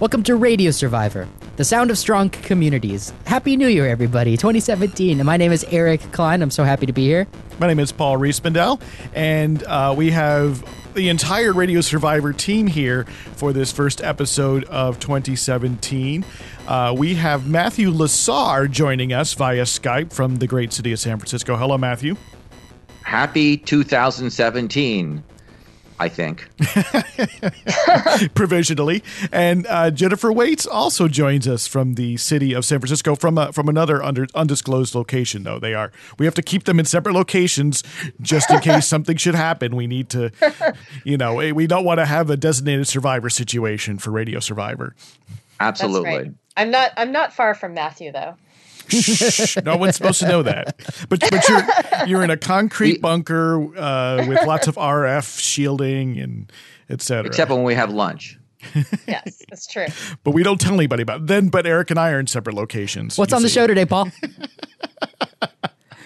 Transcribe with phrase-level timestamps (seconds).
[0.00, 3.12] Welcome to Radio Survivor, the sound of strong communities.
[3.26, 5.24] Happy New Year, everybody, 2017.
[5.26, 6.40] My name is Eric Klein.
[6.40, 7.26] I'm so happy to be here.
[7.58, 8.80] My name is Paul Riismandel,
[9.12, 10.64] and uh, we have
[10.94, 16.24] the entire Radio Survivor team here for this first episode of 2017.
[16.68, 21.18] Uh, we have Matthew Lasar joining us via Skype from the great city of San
[21.18, 21.56] Francisco.
[21.56, 22.14] Hello, Matthew.
[23.02, 25.24] Happy 2017.
[26.00, 26.48] I think.
[28.34, 29.02] Provisionally.
[29.32, 33.52] And uh, Jennifer Waits also joins us from the city of San Francisco from a,
[33.52, 35.58] from another under, undisclosed location, though.
[35.58, 35.90] They are.
[36.18, 37.82] We have to keep them in separate locations
[38.20, 39.74] just in case something should happen.
[39.74, 40.30] We need to,
[41.04, 44.94] you know, we don't want to have a designated survivor situation for Radio Survivor.
[45.60, 46.32] Absolutely.
[46.56, 48.36] I'm not I'm not far from Matthew though.
[48.88, 50.76] Shh, no one's supposed to know that.
[51.08, 51.66] But but you're
[52.06, 56.52] you're in a concrete bunker uh, with lots of RF shielding and
[56.88, 57.26] etc.
[57.26, 58.38] Except when we have lunch.
[59.06, 59.86] yes, that's true.
[60.24, 61.26] But we don't tell anybody about it.
[61.28, 63.16] Then, but Eric and I are in separate locations.
[63.16, 63.44] What's on see.
[63.44, 64.10] the show today, Paul?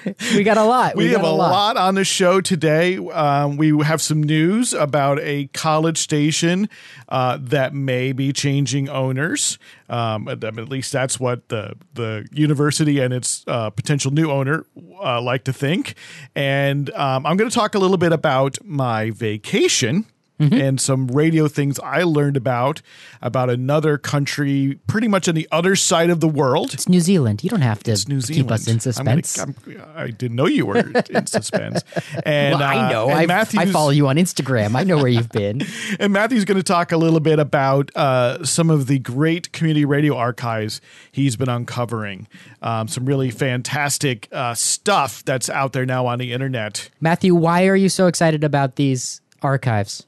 [0.34, 0.97] we got a lot.
[0.97, 1.50] We, we have a lot.
[1.50, 1.77] lot.
[1.77, 2.97] on the show today.
[2.97, 6.69] Um, we have some news about a college station
[7.08, 9.58] uh, that may be changing owners.
[9.89, 14.64] Um, at, at, least that's what the the university and its uh, potential new owner
[15.03, 15.95] uh, like to think.
[16.34, 20.06] And um, I'm going to talk a little bit about my vacation
[20.43, 20.61] mm-hmm.
[20.61, 22.83] and some radio things I learned about
[23.23, 26.75] about another country, pretty much on the other side of the world.
[26.75, 27.43] It's New Zealand.
[27.43, 29.37] You don't have to keep us in suspense.
[29.37, 29.55] Gonna,
[29.95, 30.79] I did not know you were
[31.11, 31.83] in suspense.
[32.25, 33.09] And well, I know.
[33.09, 34.77] Uh, I follow you on Instagram.
[34.77, 35.63] I know where you've been.
[35.98, 39.85] and Matthew's going to talk a little bit about uh, some of the great community
[39.85, 42.29] radio archives he's been uncovering.
[42.61, 46.91] Um, some really fantastic uh, stuff that's out there now on the internet.
[47.01, 50.07] Matthew, why are you so excited about these archives?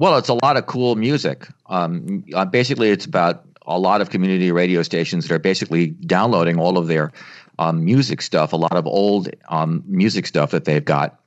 [0.00, 1.46] Well, it's a lot of cool music.
[1.66, 6.58] Um, uh, basically, it's about a lot of community radio stations that are basically downloading
[6.58, 7.12] all of their
[7.58, 11.20] um, music stuff, a lot of old um, music stuff that they've got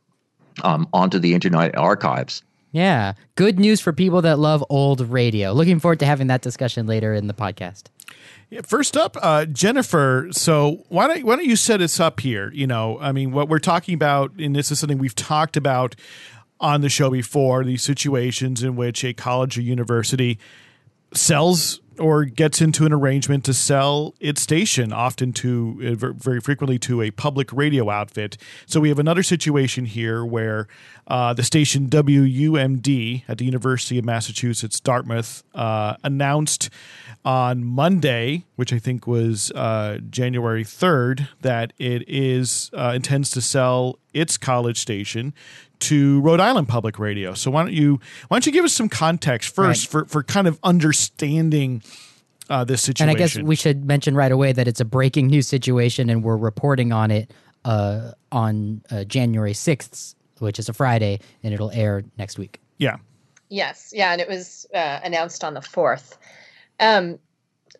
[0.63, 2.41] um, onto the Internet archives.
[2.71, 5.53] Yeah, good news for people that love old radio.
[5.53, 7.89] Looking forward to having that discussion later in the podcast.
[8.63, 10.29] First up, uh, Jennifer.
[10.31, 12.51] So why don't why don't you set us up here?
[12.55, 15.95] You know, I mean, what we're talking about, and this is something we've talked about
[16.63, 20.39] on the show before these situations in which a college or university
[21.13, 26.79] sells or gets into an arrangement to sell its station, often to uh, very frequently
[26.79, 28.37] to a public radio outfit.
[28.65, 30.67] So we have another situation here where
[31.07, 36.69] uh, the station WUMD at the University of Massachusetts Dartmouth uh, announced
[37.25, 43.41] on Monday, which I think was uh, January 3rd, that it is uh, intends to
[43.41, 45.33] sell its college station
[45.83, 47.33] to Rhode Island Public Radio.
[47.33, 50.03] So why don't you why don't you give us some context first right.
[50.03, 51.83] for for kind of understanding
[52.49, 53.09] uh, this situation?
[53.09, 56.23] And I guess we should mention right away that it's a breaking news situation, and
[56.23, 57.31] we're reporting on it
[57.65, 62.59] uh, on uh, January sixth, which is a Friday, and it'll air next week.
[62.77, 62.97] Yeah.
[63.49, 63.91] Yes.
[63.93, 66.17] Yeah, and it was uh, announced on the fourth.
[66.79, 67.19] Um,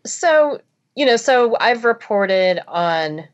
[0.06, 0.60] so
[0.96, 3.28] you know, so I've reported on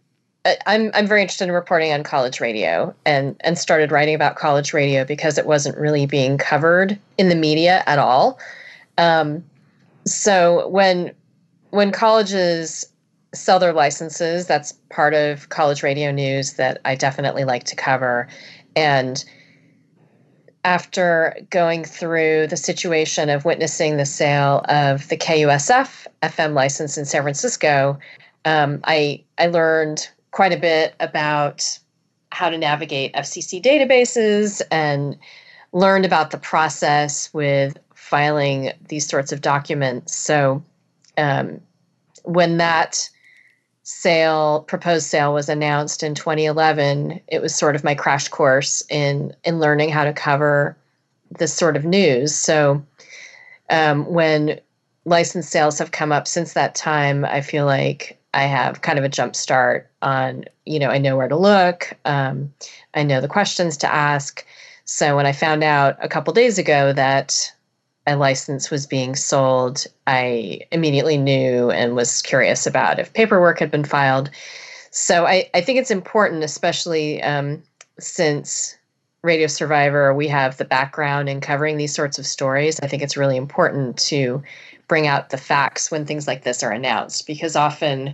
[0.66, 4.74] I'm I'm very interested in reporting on college radio and and started writing about college
[4.74, 8.40] radio because it wasn't really being covered in the media at all.
[8.98, 9.44] Um,
[10.06, 11.12] so when
[11.72, 12.86] when colleges
[13.34, 18.28] sell their licenses, that's part of college radio news that I definitely like to cover.
[18.76, 19.24] And
[20.66, 27.06] after going through the situation of witnessing the sale of the KUSF FM license in
[27.06, 27.98] San Francisco,
[28.46, 31.80] um, I I learned quite a bit about
[32.32, 35.18] how to navigate FCC databases and
[35.72, 40.16] learned about the process with filing these sorts of documents.
[40.16, 40.64] So
[41.18, 41.62] um,
[42.24, 43.10] when that
[43.84, 49.34] sale, proposed sale, was announced in 2011, it was sort of my crash course in
[49.44, 50.78] in learning how to cover
[51.38, 52.36] this sort of news.
[52.36, 52.84] So
[53.70, 54.60] um, when
[55.06, 59.06] license sales have come up since that time, I feel like I have kind of
[59.06, 61.94] a jump start on, you know, I know where to look.
[62.06, 62.54] Um,
[62.94, 64.46] I know the questions to ask.
[64.86, 67.52] So when I found out a couple days ago that
[68.08, 73.72] a license was being sold, I immediately knew and was curious about if paperwork had
[73.72, 74.30] been filed.
[74.92, 77.62] So I, I think it's important, especially um,
[78.00, 78.76] since
[79.22, 82.80] Radio Survivor, we have the background in covering these sorts of stories.
[82.80, 84.42] I think it's really important to
[84.90, 88.14] bring out the facts when things like this are announced because often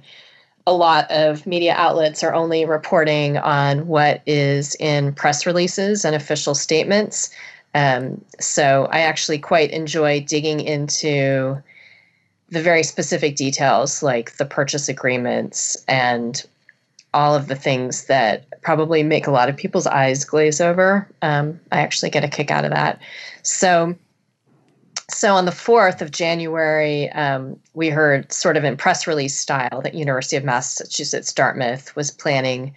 [0.68, 6.16] a lot of media outlets are only reporting on what is in press releases and
[6.16, 7.32] official statements.
[7.74, 11.62] Um, so I actually quite enjoy digging into
[12.50, 16.46] the very specific details, like the purchase agreements and
[17.14, 21.08] all of the things that probably make a lot of people's eyes glaze over.
[21.22, 23.00] Um, I actually get a kick out of that.
[23.42, 23.96] So,
[25.10, 29.82] so on the 4th of January, um, we heard sort of in press release style
[29.84, 32.74] that University of Massachusetts Dartmouth was planning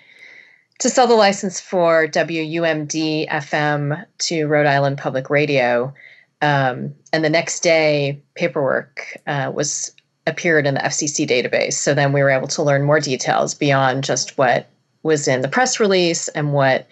[0.78, 5.92] to sell the license for WUMD FM to Rhode Island Public Radio.
[6.40, 9.92] Um, and the next day, paperwork uh, was
[10.26, 11.72] appeared in the FCC database.
[11.74, 14.68] So then we were able to learn more details beyond just what
[15.02, 16.86] was in the press release and what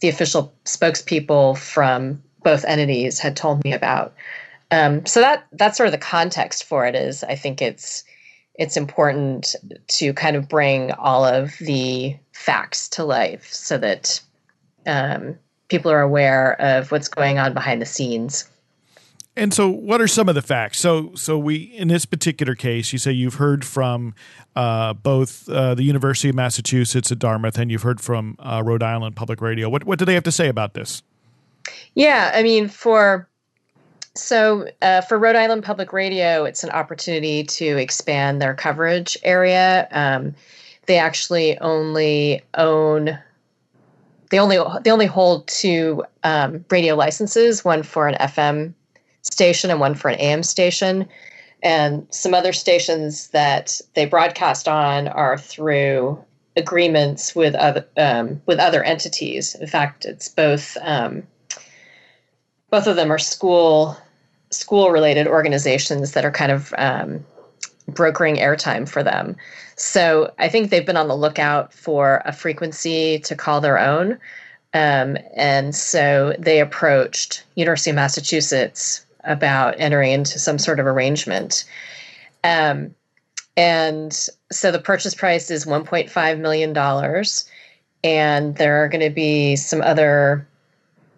[0.00, 4.14] the official spokespeople from both entities had told me about.
[4.72, 6.96] Um, so that that's sort of the context for it.
[6.96, 8.02] Is I think it's
[8.54, 9.54] it's important
[9.88, 14.20] to kind of bring all of the facts to life so that
[14.86, 15.38] um,
[15.68, 18.48] people are aware of what's going on behind the scenes.
[19.34, 20.78] And so, what are some of the facts?
[20.78, 24.14] So, so we in this particular case, you say you've heard from
[24.56, 28.82] uh, both uh, the University of Massachusetts at Dartmouth, and you've heard from uh, Rhode
[28.82, 29.70] Island Public Radio.
[29.70, 31.02] What what do they have to say about this?
[31.94, 33.26] Yeah, I mean, for
[34.14, 39.88] so uh, for Rhode Island Public Radio, it's an opportunity to expand their coverage area.
[39.90, 40.34] Um,
[40.86, 43.18] they actually only own
[44.30, 48.74] they only they only hold two um, radio licenses, one for an FM
[49.22, 51.06] station and one for an AM station.
[51.62, 56.22] And some other stations that they broadcast on are through
[56.56, 59.54] agreements with other um, with other entities.
[59.54, 61.22] In fact, it's both um,
[62.70, 63.96] both of them are school
[64.52, 67.24] school related organizations that are kind of um,
[67.88, 69.36] brokering airtime for them.
[69.76, 74.18] So I think they've been on the lookout for a frequency to call their own.
[74.74, 81.64] Um, and so they approached University of Massachusetts about entering into some sort of arrangement.
[82.44, 82.94] Um,
[83.56, 84.12] and
[84.50, 87.24] so the purchase price is $1.5 million.
[88.04, 90.46] And there are going to be some other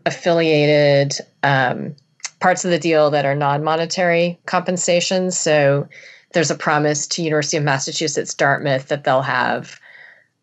[0.07, 1.95] affiliated um,
[2.41, 5.37] parts of the deal that are non monetary compensations.
[5.37, 5.89] So
[6.33, 9.81] there's a promise to University of Massachusetts Dartmouth that they'll have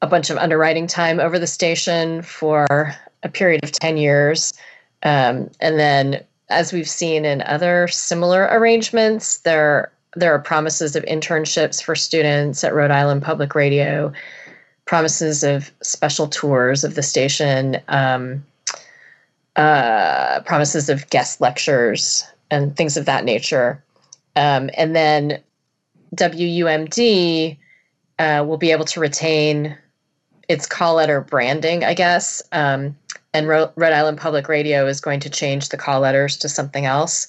[0.01, 4.53] a bunch of underwriting time over the station for a period of 10 years.
[5.03, 11.05] Um, and then as we've seen in other similar arrangements, there there are promises of
[11.05, 14.11] internships for students at Rhode Island Public Radio,
[14.85, 18.45] promises of special tours of the station, um,
[19.55, 23.83] uh, promises of guest lectures, and things of that nature.
[24.35, 25.41] Um, and then
[26.15, 27.57] WUMD
[28.19, 29.77] uh, will be able to retain
[30.47, 32.41] its call letter branding, I guess.
[32.51, 32.95] Um,
[33.33, 37.27] and Rhode Island Public Radio is going to change the call letters to something else.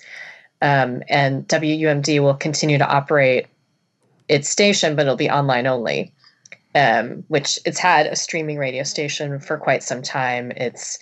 [0.60, 3.46] Um, and WUMD will continue to operate
[4.28, 6.12] its station, but it'll be online only.
[6.74, 10.52] Um, which it's had a streaming radio station for quite some time.
[10.52, 10.98] It's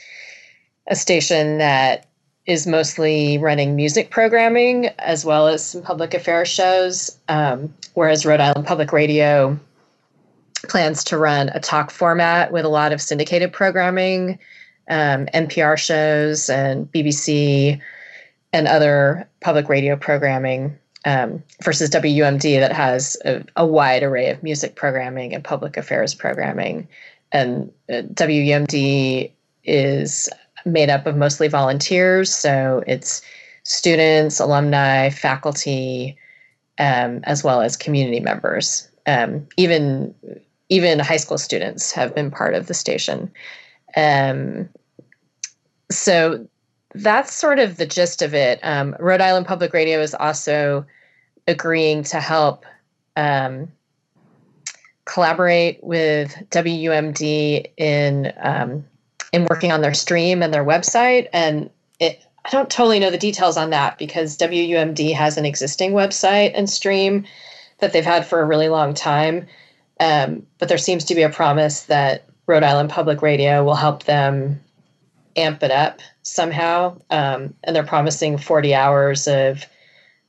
[0.91, 2.07] a station that
[2.47, 8.41] is mostly running music programming as well as some public affairs shows, um, whereas Rhode
[8.41, 9.59] Island Public Radio
[10.69, 14.39] plans to run a talk format with a lot of syndicated programming
[14.91, 17.81] um, NPR shows and BBC
[18.53, 24.43] and other public radio programming um, versus WUMD that has a, a, wide array of
[24.43, 26.87] music programming and public affairs programming.
[27.33, 29.31] And uh, WUMD
[29.65, 30.29] is
[30.65, 33.23] made up of mostly volunteers, so it's
[33.65, 36.17] students, alumni, faculty,
[36.79, 38.89] um, as well as community members.
[39.07, 40.15] Um, even
[40.69, 43.31] even high school students have been part of the station.
[43.97, 44.69] Um,
[45.91, 46.47] so
[46.95, 48.61] that's sort of the gist of it.
[48.63, 50.87] Um, Rhode Island Public Radio is also
[51.49, 52.65] agreeing to help
[53.17, 53.71] um,
[55.05, 58.33] collaborate with WUMD in
[59.33, 61.29] in working on their stream and their website.
[61.33, 65.93] And it, I don't totally know the details on that because WUMD has an existing
[65.93, 67.25] website and stream
[67.79, 69.47] that they've had for a really long time.
[69.99, 74.05] Um, but there seems to be a promise that Rhode Island Public Radio will help
[74.05, 74.61] them
[75.37, 76.99] amp it up somehow.
[77.11, 79.65] Um, and they're promising 40 hours of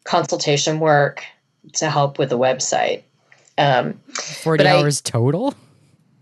[0.04, 1.24] consultation work
[1.74, 3.04] to help with the website.
[3.58, 5.54] Um, 40 hours I, total?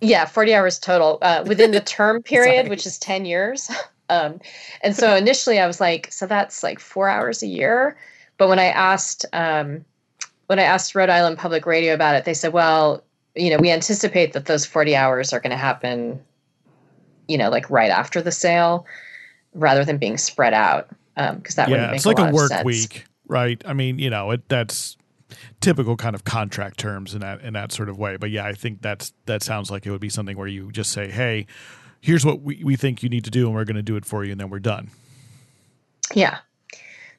[0.02, 3.70] Yeah, 40 hours total uh, within the term period, which is 10 years.
[4.12, 4.42] Um,
[4.82, 7.96] and so initially I was like, so that's like four hours a year.
[8.40, 9.86] But when I asked, um,
[10.48, 13.04] when I asked Rhode Island Public Radio about it, they said, well,
[13.36, 16.20] you know, we anticipate that those 40 hours are going to happen
[17.30, 18.86] you know, like right after the sale
[19.54, 20.90] rather than being spread out.
[21.16, 23.62] Um, cause that yeah, would it's like a, a work week, right?
[23.66, 24.98] I mean, you know, it, that's
[25.62, 28.18] typical kind of contract terms in that in that sort of way.
[28.18, 30.92] But yeah, I think that's that sounds like it would be something where you just
[30.92, 31.48] say, "Hey,
[32.02, 34.06] here's what we, we think you need to do, and we're going to do it
[34.06, 34.90] for you, and then we're done."
[36.14, 36.40] Yeah.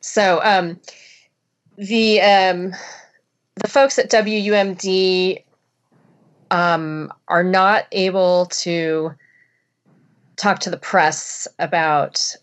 [0.01, 0.81] So um,
[1.77, 2.73] the um,
[3.57, 5.45] the folks at WUMD
[6.51, 9.15] um, are not able to
[10.37, 12.35] talk to the press about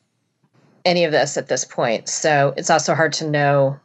[0.85, 2.07] any of this at this point.
[2.07, 3.79] So it's also hard to know.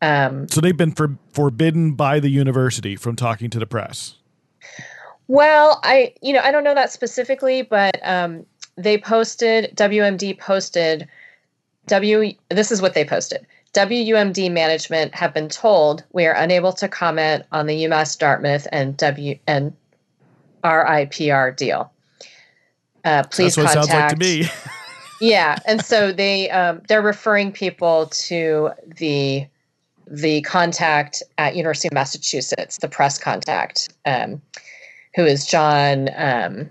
[0.00, 4.14] Um, so they've been for, forbidden by the university from talking to the press.
[5.26, 11.06] Well, I you know I don't know that specifically, but um, they posted WMD posted
[11.86, 12.32] W.
[12.48, 13.46] This is what they posted.
[13.74, 18.96] WUMD management have been told we are unable to comment on the UMass Dartmouth and
[18.96, 19.76] W and
[20.64, 21.92] RIPR deal.
[23.04, 24.14] Uh, please That's what contact.
[24.14, 24.48] it sounds like to me.
[25.20, 29.46] yeah, and so they um, they're referring people to the
[30.10, 34.40] the contact at University of Massachusetts, the press contact, um,
[35.14, 36.70] who is John um,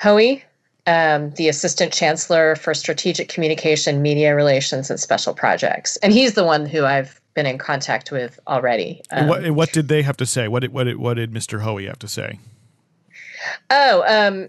[0.00, 0.44] Hoey,
[0.86, 6.44] um, the assistant chancellor for strategic communication, media relations, and special projects, and he's the
[6.44, 9.02] one who I've been in contact with already.
[9.10, 10.48] and, what, and what did they have to say?
[10.48, 11.60] What did what did, what did Mr.
[11.60, 12.38] Hoey have to say?
[13.70, 14.48] Oh, um,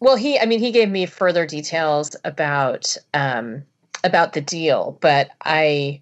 [0.00, 3.64] well, he, I mean, he gave me further details about um,
[4.04, 6.00] about the deal, but I,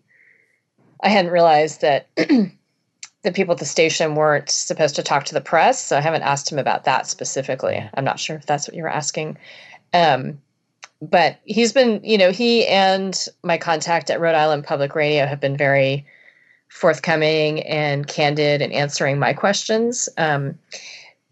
[1.02, 5.40] I hadn't realized that the people at the station weren't supposed to talk to the
[5.40, 7.82] press, so I haven't asked him about that specifically.
[7.94, 9.36] I'm not sure if that's what you were asking.
[9.92, 10.40] Um,
[11.02, 15.40] but he's been, you know, he and my contact at Rhode Island Public Radio have
[15.40, 16.06] been very
[16.68, 20.08] forthcoming and candid in answering my questions.
[20.16, 20.58] Um,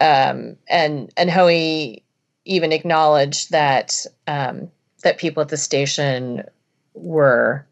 [0.00, 2.02] um, and and Hoey
[2.44, 4.70] even acknowledged that um,
[5.02, 6.44] that people at the station
[6.94, 7.66] were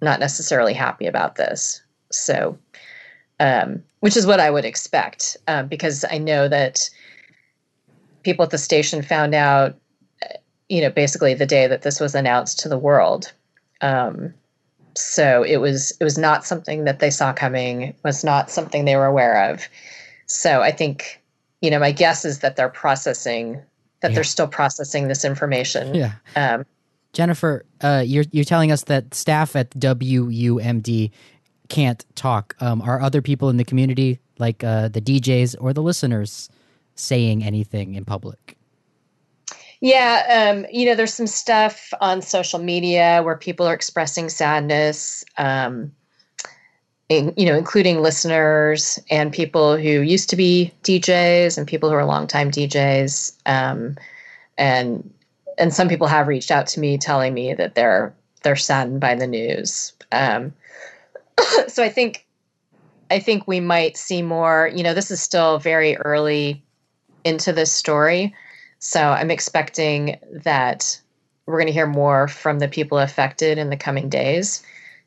[0.00, 1.82] not necessarily happy about this.
[2.10, 2.58] So,
[3.40, 6.88] um, which is what I would expect, uh, because I know that
[8.22, 9.76] people at the station found out,
[10.22, 10.38] uh,
[10.68, 13.32] you know, basically the day that this was announced to the world.
[13.80, 14.34] Um,
[14.94, 17.94] so it was it was not something that they saw coming.
[18.04, 19.68] Was not something they were aware of.
[20.26, 21.22] So I think,
[21.60, 23.62] you know, my guess is that they're processing
[24.00, 24.14] that yeah.
[24.16, 25.94] they're still processing this information.
[25.94, 26.12] Yeah.
[26.36, 26.64] Um,
[27.12, 31.10] Jennifer, uh, you're you're telling us that staff at WUMD
[31.68, 32.56] can't talk.
[32.60, 36.48] Um, are other people in the community, like uh, the DJs or the listeners,
[36.94, 38.56] saying anything in public?
[39.80, 45.24] Yeah, um, you know, there's some stuff on social media where people are expressing sadness.
[45.36, 45.92] Um,
[47.08, 51.94] in, you know, including listeners and people who used to be DJs and people who
[51.94, 53.34] are longtime DJs.
[53.46, 53.96] Um,
[54.58, 55.10] and
[55.58, 59.14] and some people have reached out to me telling me that they're they're saddened by
[59.14, 59.92] the news.
[60.12, 60.54] Um,
[61.68, 62.26] so I think
[63.10, 64.70] I think we might see more.
[64.74, 66.62] You know, this is still very early
[67.24, 68.34] into this story,
[68.78, 71.00] so I'm expecting that
[71.46, 74.62] we're going to hear more from the people affected in the coming days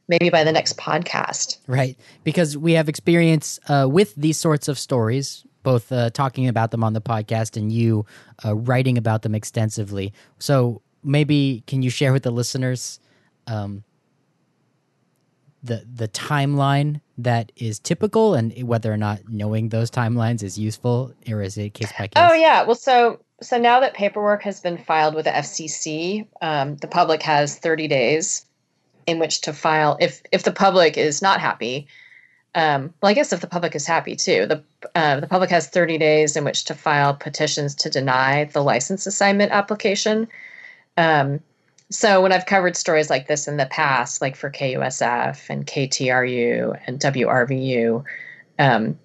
[0.08, 1.58] maybe by the next podcast.
[1.68, 1.98] Right.
[2.26, 6.84] Because we have experience uh, with these sorts of stories, both uh, talking about them
[6.84, 8.06] on the podcast and you
[8.46, 10.14] uh, writing about them extensively.
[10.40, 13.00] So maybe can you share with the listeners
[13.48, 13.84] um,
[15.64, 21.14] the the timeline that is typical and whether or not knowing those timelines is useful
[21.30, 22.14] or is it case by case?
[22.16, 22.64] Oh yeah.
[22.64, 27.22] Well, so so now that paperwork has been filed with the FCC, um, the public
[27.24, 28.46] has 30 days
[29.08, 31.88] in which to file if if the public is not happy.
[32.54, 34.64] Um, well, I guess if the public is happy too, the
[34.96, 39.08] uh, the public has 30 days in which to file petitions to deny the license
[39.08, 40.28] assignment application.
[40.98, 41.40] Um,
[41.90, 46.80] so when I've covered stories like this in the past, like for KUSF and KTRU
[46.88, 48.04] and WRVU,
[48.60, 48.98] um,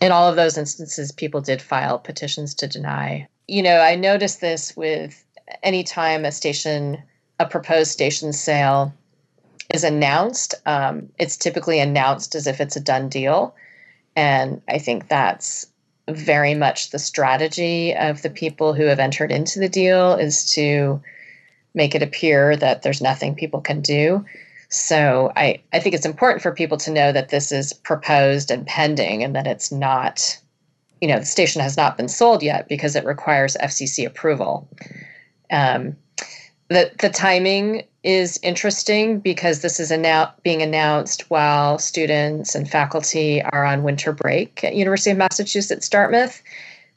[0.00, 3.28] in all of those instances, people did file petitions to deny.
[3.48, 5.24] You know, I noticed this with
[5.62, 7.02] any time a station,
[7.40, 8.94] a proposed station sale
[9.72, 13.54] is announced, um, it's typically announced as if it's a done deal.
[14.16, 15.66] And I think that's
[16.08, 21.00] very much the strategy of the people who have entered into the deal is to
[21.74, 24.24] make it appear that there's nothing people can do.
[24.68, 28.66] So I, I think it's important for people to know that this is proposed and
[28.66, 30.38] pending and that it's not,
[31.00, 34.68] you know, the station has not been sold yet because it requires FCC approval.
[35.50, 35.96] Um,
[36.68, 43.42] the, the timing is interesting because this is annou- being announced while students and faculty
[43.42, 46.42] are on winter break at University of Massachusetts Dartmouth.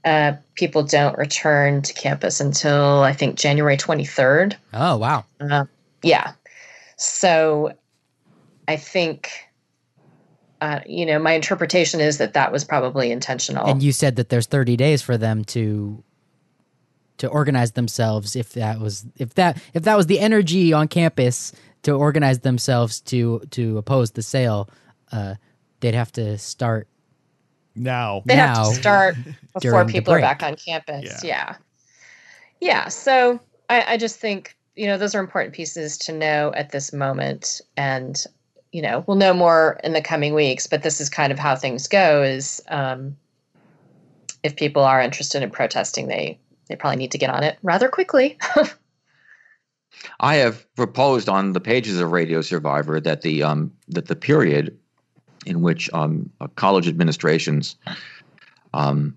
[0.05, 4.55] Uh, people don't return to campus until I think January 23rd.
[4.74, 5.25] Oh, wow.
[5.39, 5.65] Uh,
[6.03, 6.33] yeah.
[6.98, 7.74] So
[8.67, 9.29] I think
[10.63, 13.65] uh, you know, my interpretation is that that was probably intentional.
[13.67, 16.01] And you said that there's 30 days for them to
[17.17, 21.51] to organize themselves if that was if that if that was the energy on campus
[21.84, 24.70] to organize themselves to to oppose the sale
[25.12, 25.36] uh,
[25.79, 26.88] they'd have to start
[27.75, 28.22] now.
[28.25, 29.15] they have to start
[29.62, 31.24] before people are back on campus.
[31.24, 31.29] Yeah.
[31.50, 31.55] Yeah.
[32.60, 32.88] Yeah.
[32.88, 33.39] So
[33.70, 37.62] I, I just think, you know, those are important pieces to know at this moment.
[37.77, 38.24] And,
[38.72, 41.55] you know, we'll know more in the coming weeks, but this is kind of how
[41.55, 43.17] things go is um,
[44.43, 47.89] if people are interested in protesting, they they probably need to get on it rather
[47.89, 48.38] quickly.
[50.20, 54.77] I have proposed on the pages of Radio Survivor that the um, that the period
[55.46, 57.75] in which um, uh, college administrations
[58.74, 59.15] um,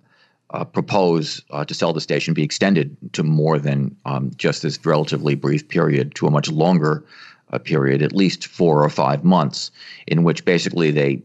[0.50, 4.84] uh, propose uh, to sell the station be extended to more than um, just this
[4.84, 7.04] relatively brief period, to a much longer
[7.52, 9.70] uh, period, at least four or five months,
[10.06, 11.22] in which basically they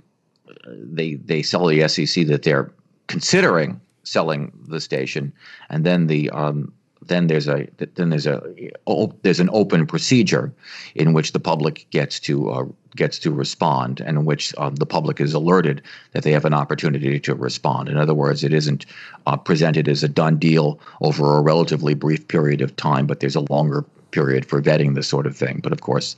[0.67, 2.71] they they sell the FCC that they're
[3.07, 5.33] considering selling the station,
[5.69, 6.73] and then the um,
[7.05, 8.41] then there's a then there's a
[8.87, 10.53] oh, there's an open procedure
[10.95, 12.65] in which the public gets to uh,
[12.95, 15.81] gets to respond, and in which uh, the public is alerted
[16.11, 17.89] that they have an opportunity to respond.
[17.89, 18.85] In other words, it isn't
[19.25, 23.35] uh, presented as a done deal over a relatively brief period of time, but there's
[23.35, 25.59] a longer period for vetting this sort of thing.
[25.63, 26.17] But of course,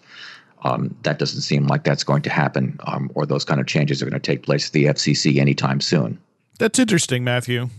[0.63, 4.01] um, that doesn't seem like that's going to happen, um, or those kind of changes
[4.01, 6.19] are going to take place at the FCC anytime soon.
[6.59, 7.69] That's interesting, Matthew.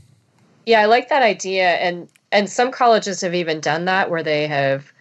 [0.66, 4.46] Yeah, I like that idea, and and some colleges have even done that where they
[4.46, 4.92] have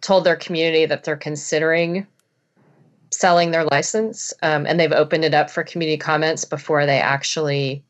[0.00, 2.06] told their community that they're considering
[3.10, 7.82] selling their license, um, and they've opened it up for community comments before they actually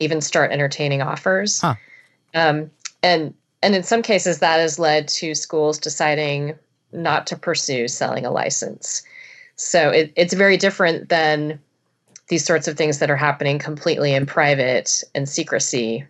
[0.00, 1.60] even start entertaining offers.
[1.60, 1.74] Huh.
[2.34, 2.70] Um,
[3.02, 6.54] and and in some cases, that has led to schools deciding
[6.92, 9.02] not to pursue selling a license.
[9.56, 11.60] So it, it's very different than
[12.30, 16.06] these sorts of things that are happening completely in private and secrecy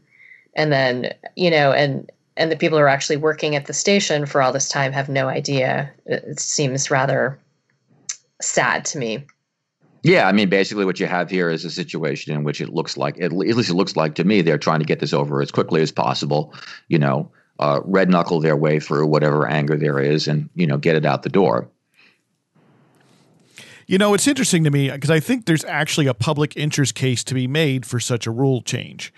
[0.55, 4.25] and then you know and and the people who are actually working at the station
[4.27, 7.39] for all this time have no idea it, seems rather
[8.41, 9.25] sad to me
[10.03, 12.97] Yeah, I mean, basically, what you have here is a situation in which it looks
[12.97, 15.51] like, at least it looks like to me, they're trying to get this over as
[15.51, 16.55] quickly as possible.
[16.89, 20.79] You know, uh, red knuckle their way through whatever anger there is, and you know,
[20.79, 21.69] get it out the door.
[23.91, 27.25] You know, it's interesting to me because I think there's actually a public interest case
[27.25, 29.13] to be made for such a rule change.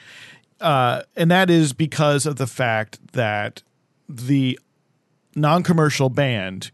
[0.63, 3.63] Uh, and that is because of the fact that
[4.09, 4.59] the
[5.37, 6.71] non commercial band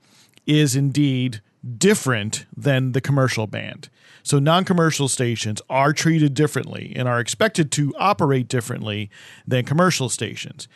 [0.46, 1.40] is indeed
[1.76, 3.88] different than the commercial band.
[4.22, 9.10] So, non commercial stations are treated differently and are expected to operate differently
[9.44, 10.68] than commercial stations.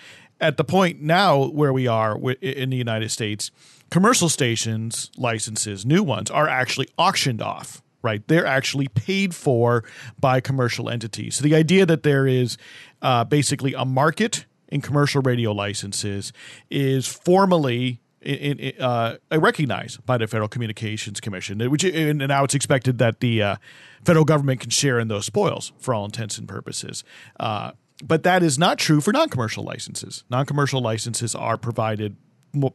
[0.42, 3.50] At the point now where we are in the United States,
[3.90, 8.26] commercial stations licenses, new ones, are actually auctioned off right?
[8.26, 9.84] They're actually paid for
[10.18, 11.36] by commercial entities.
[11.36, 12.58] So the idea that there is
[13.00, 16.32] uh, basically a market in commercial radio licenses
[16.68, 22.98] is formally in, uh, recognized by the Federal Communications Commission, which and now it's expected
[22.98, 23.56] that the uh,
[24.04, 27.04] federal government can share in those spoils for all intents and purposes.
[27.38, 27.72] Uh,
[28.02, 30.24] but that is not true for non-commercial licenses.
[30.28, 32.16] Non-commercial licenses are provided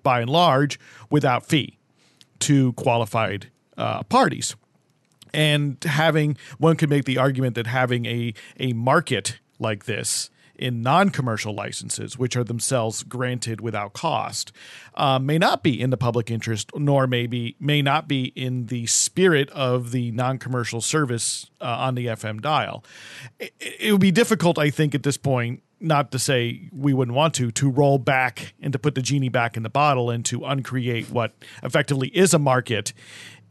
[0.01, 1.77] by and large without fee
[2.39, 4.55] to qualified uh, parties
[5.33, 10.81] and having one could make the argument that having a a market like this in
[10.81, 14.51] non-commercial licenses, which are themselves granted without cost,
[14.95, 18.85] uh, may not be in the public interest, nor maybe may not be in the
[18.87, 22.83] spirit of the non-commercial service uh, on the FM dial.
[23.39, 25.63] It, it would be difficult, I think, at this point.
[25.79, 29.29] Not to say we wouldn't want to, to roll back and to put the genie
[29.29, 32.93] back in the bottle and to uncreate what effectively is a market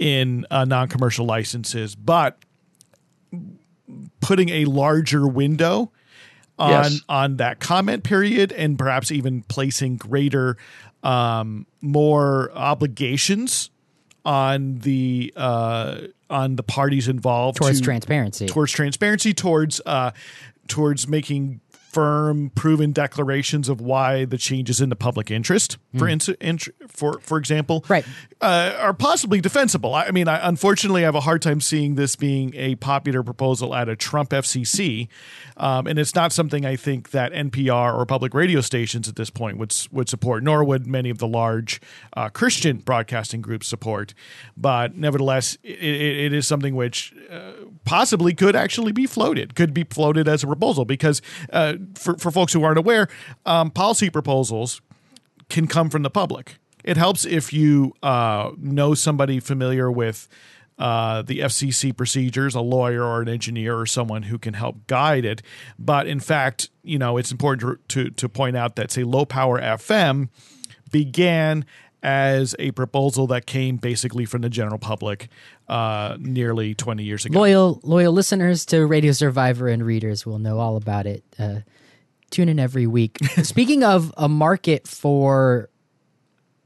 [0.00, 2.44] in uh, non-commercial licenses, but
[4.20, 5.92] putting a larger window
[6.58, 7.00] on Yes.
[7.08, 10.56] on that comment period and perhaps even placing greater
[11.02, 13.70] um, more obligations
[14.24, 18.46] on the uh, on the parties involved towards to- transparency.
[18.46, 20.10] towards transparency towards uh,
[20.68, 21.60] towards making
[21.96, 27.18] firm proven declarations of why the changes in the public interest for ins- int- for
[27.20, 28.04] for example Right.
[28.42, 29.94] uh, are possibly defensible.
[29.94, 33.74] I, I mean I unfortunately have a hard time seeing this being a popular proposal
[33.74, 35.08] at a Trump FCC
[35.56, 39.30] um, and it's not something I think that NPR or public radio stations at this
[39.30, 41.80] point would would support nor would many of the large
[42.14, 44.12] uh, Christian broadcasting groups support.
[44.54, 47.52] But nevertheless it, it, it is something which uh,
[47.86, 52.30] possibly could actually be floated, could be floated as a proposal because uh, for, for
[52.30, 53.08] folks who aren't aware,
[53.44, 54.80] um, policy proposals
[55.48, 56.56] can come from the public.
[56.84, 60.28] It helps if you uh, know somebody familiar with
[60.78, 65.24] uh, the FCC procedures, a lawyer or an engineer or someone who can help guide
[65.24, 65.42] it.
[65.78, 69.24] But in fact, you know, it's important to, to, to point out that, say, low
[69.24, 70.28] power FM
[70.90, 71.64] began
[72.02, 75.28] as a proposal that came basically from the general public
[75.68, 77.38] uh, nearly 20 years ago.
[77.38, 81.24] Loyal loyal listeners to Radio Survivor and readers will know all about it.
[81.38, 81.60] Uh,
[82.30, 83.18] tune in every week.
[83.42, 85.70] Speaking of a market for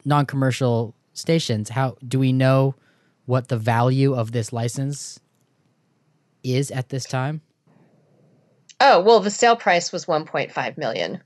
[0.04, 2.74] non-commercial stations, how do we know
[3.26, 5.20] what the value of this license
[6.42, 7.42] is at this time?
[8.80, 11.22] Oh, well, the sale price was 1.5 million.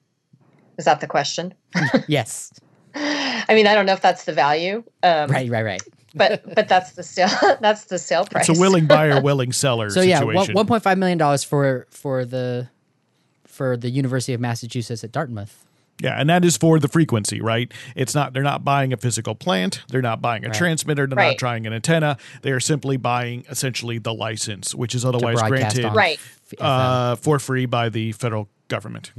[0.76, 1.54] Is that the question?
[2.08, 2.52] yes.
[2.94, 4.82] I mean, I don't know if that's the value.
[5.02, 5.82] Um, Right, right, right.
[6.14, 7.28] But but that's the sale.
[7.60, 8.48] That's the sale price.
[8.48, 12.24] It's a willing buyer, willing seller So yeah, one point five million dollars for for
[12.24, 12.68] the
[13.46, 15.64] for the University of Massachusetts at Dartmouth.
[16.00, 17.70] Yeah, and that is for the frequency, right?
[17.94, 20.56] It's not they're not buying a physical plant, they're not buying a Right.
[20.56, 21.28] transmitter, they're Right.
[21.30, 22.16] not trying an antenna.
[22.42, 26.18] They are simply buying essentially the license, which is otherwise granted Right.
[26.60, 29.12] Uh, for free by the federal government.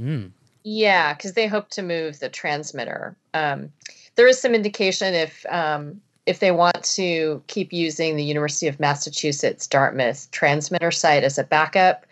[0.64, 3.16] Yeah, because they hope to move the transmitter.
[3.32, 3.70] Um,
[4.16, 8.80] there is some indication if um, if they want to keep using the University of
[8.80, 12.04] Massachusetts Dartmouth transmitter site as a backup,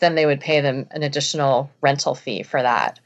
[0.00, 2.98] then they would pay them an additional rental fee for that.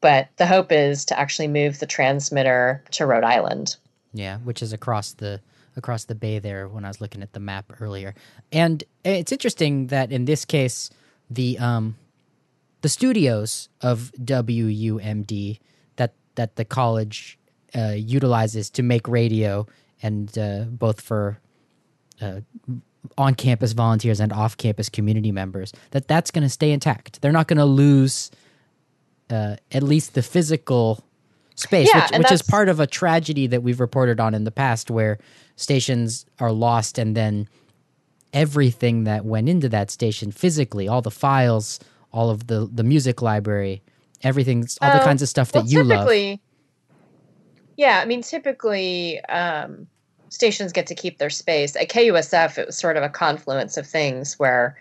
[0.00, 3.76] But the hope is to actually move the transmitter to Rhode Island.
[4.12, 5.40] Yeah, which is across the
[5.76, 8.14] across the bay there when I was looking at the map earlier.
[8.50, 10.90] And it's interesting that in this case
[11.28, 11.96] the um
[12.80, 15.58] the studios of WUMD
[15.96, 17.38] that that the college
[17.74, 19.66] uh, utilizes to make radio
[20.02, 21.38] and uh, both for
[22.20, 22.40] uh,
[23.18, 27.20] on-campus volunteers and off-campus community members that that's going to stay intact.
[27.22, 28.30] They're not going to lose
[29.30, 31.04] uh, at least the physical
[31.54, 34.50] space, Yeah, which, which is part of a tragedy that we've reported on in the
[34.50, 35.18] past, where
[35.56, 37.48] stations are lost and then
[38.32, 41.80] everything that went into that station physically, all the files,
[42.12, 43.82] all of the the music library,
[44.22, 46.06] everything, all the Oh, kinds of stuff that well, you love.
[47.76, 49.86] Yeah, I mean, typically um,
[50.30, 51.76] stations get to keep their space.
[51.76, 54.76] At KUSF, it was sort of a confluence of things where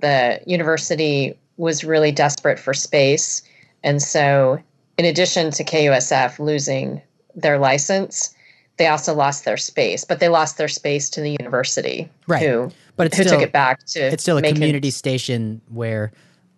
[0.00, 3.42] the university was really desperate for space.
[3.82, 4.58] And so,
[4.98, 7.00] in addition to KUSF losing
[7.34, 8.34] their license,
[8.76, 12.42] they also lost their space, but they lost their space to the university, Right.
[12.42, 14.90] who, But it's who still took it back to it's still a make it- community
[14.90, 16.12] station where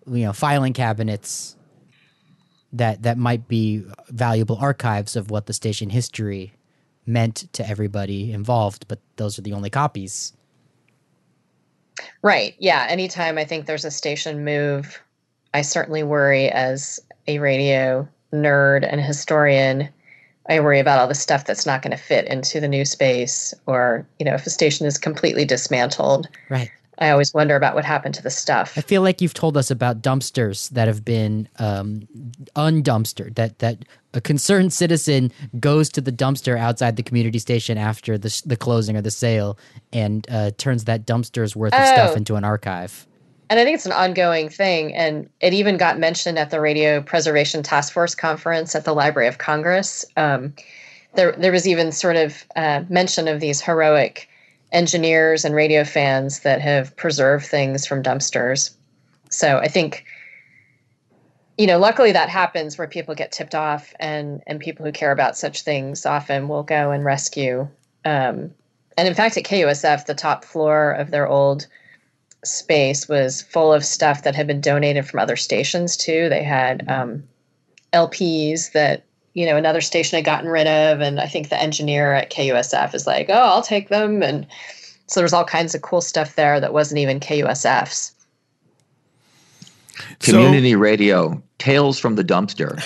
[0.07, 1.57] you know filing cabinets
[2.73, 6.53] that that might be valuable archives of what the station history
[7.07, 10.33] meant to everybody involved but those are the only copies
[12.23, 12.55] Right.
[12.59, 12.87] Yeah.
[12.89, 15.01] Anytime I think there's a station move,
[15.55, 19.89] I certainly worry as a radio nerd and historian.
[20.49, 23.53] I worry about all the stuff that's not going to fit into the new space,
[23.67, 26.29] or, you know, if a station is completely dismantled.
[26.49, 28.77] right I always wonder about what happened to the stuff.
[28.77, 32.07] i feel like you've told us about dumpsters that have been um,
[32.55, 35.31] undumpstered that that a concerned citizen
[35.61, 39.59] goes to the dumpster outside the community station after the, the closing or the sale
[39.93, 42.17] and uh, turns that dumpster's worth of stuff Oh.
[42.17, 43.07] into an archive
[43.51, 44.95] And I think it's an ongoing thing.
[44.95, 49.29] And it even got mentioned at the Radio Preservation Task Force conference at the Library
[49.29, 50.05] of Congress.
[50.17, 50.55] Um,
[51.15, 54.29] there, there was even sort of uh, mention of these heroic
[54.73, 58.71] engineers and radio fans that have preserved things from dumpsters.
[59.31, 60.05] So I think,
[61.59, 65.13] you know, luckily that happens where people get tipped off, and and people who care
[65.13, 67.69] about such things often will go and rescue.
[68.05, 68.53] Um,
[68.99, 71.67] and in fact, at KUSF, the top floor of their old
[72.45, 76.29] space was full of stuff that had been donated from other stations too.
[76.29, 77.25] They had um,
[77.93, 79.05] LPs that
[79.37, 82.95] you know another station had gotten rid of, and I think the engineer at KUSF
[82.95, 84.47] is like, "Oh, I'll take them," and
[85.07, 88.13] so there's all kinds of cool stuff there that wasn't even KUSF's.
[90.21, 92.81] Community radio, Tales from the Dumpster.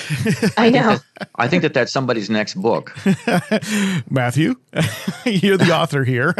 [0.58, 0.98] I know.
[1.34, 2.96] I think that that's somebody's next book.
[4.10, 4.54] Matthew,
[5.24, 6.34] you're the author here.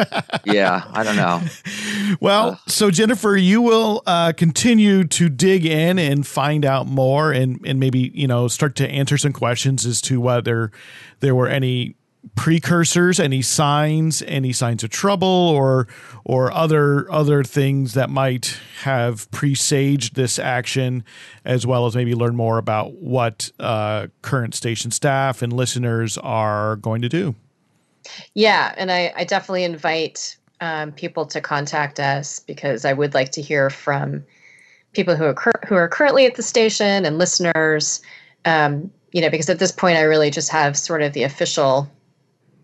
[0.44, 1.42] Yeah, I don't know.
[2.20, 7.61] Well, so Jennifer, you will uh, continue to dig in and find out more, and
[7.66, 10.70] and maybe you know start to answer some questions as to whether
[11.18, 11.96] there were any
[12.37, 15.88] precursors, any signs, any signs of trouble, or
[16.24, 21.04] or other other things that might have presaged this action,
[21.44, 26.76] as well as maybe learn more about what uh, current station staff and listeners are
[26.76, 27.35] going to do.
[28.35, 33.33] Yeah, and I, I definitely invite um, people to contact us because I would like
[33.33, 34.24] to hear from
[34.92, 38.00] people who are cur- who are currently at the station and listeners.
[38.44, 41.90] Um, you know, because at this point, I really just have sort of the official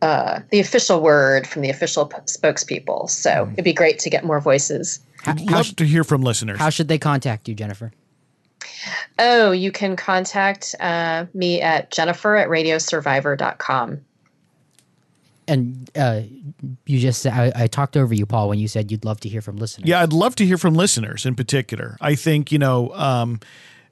[0.02, 3.08] uh, the official word from the official p- spokespeople.
[3.10, 3.52] So Mm-hmm.
[3.52, 5.00] it'd be great to get more voices.
[5.24, 6.58] I'd love to hear from listeners.
[6.58, 7.92] How should they contact you, Jennifer?
[9.18, 14.00] Oh, you can contact uh, me at jennifer at radiosurvivor.com.
[15.48, 16.22] And uh,
[16.86, 19.28] you just said I, I talked over you, Paul, when you said you'd love to
[19.28, 19.88] hear from listeners.
[19.88, 21.96] Yeah, I'd love to hear from listeners in particular.
[22.00, 23.38] I think you know, um,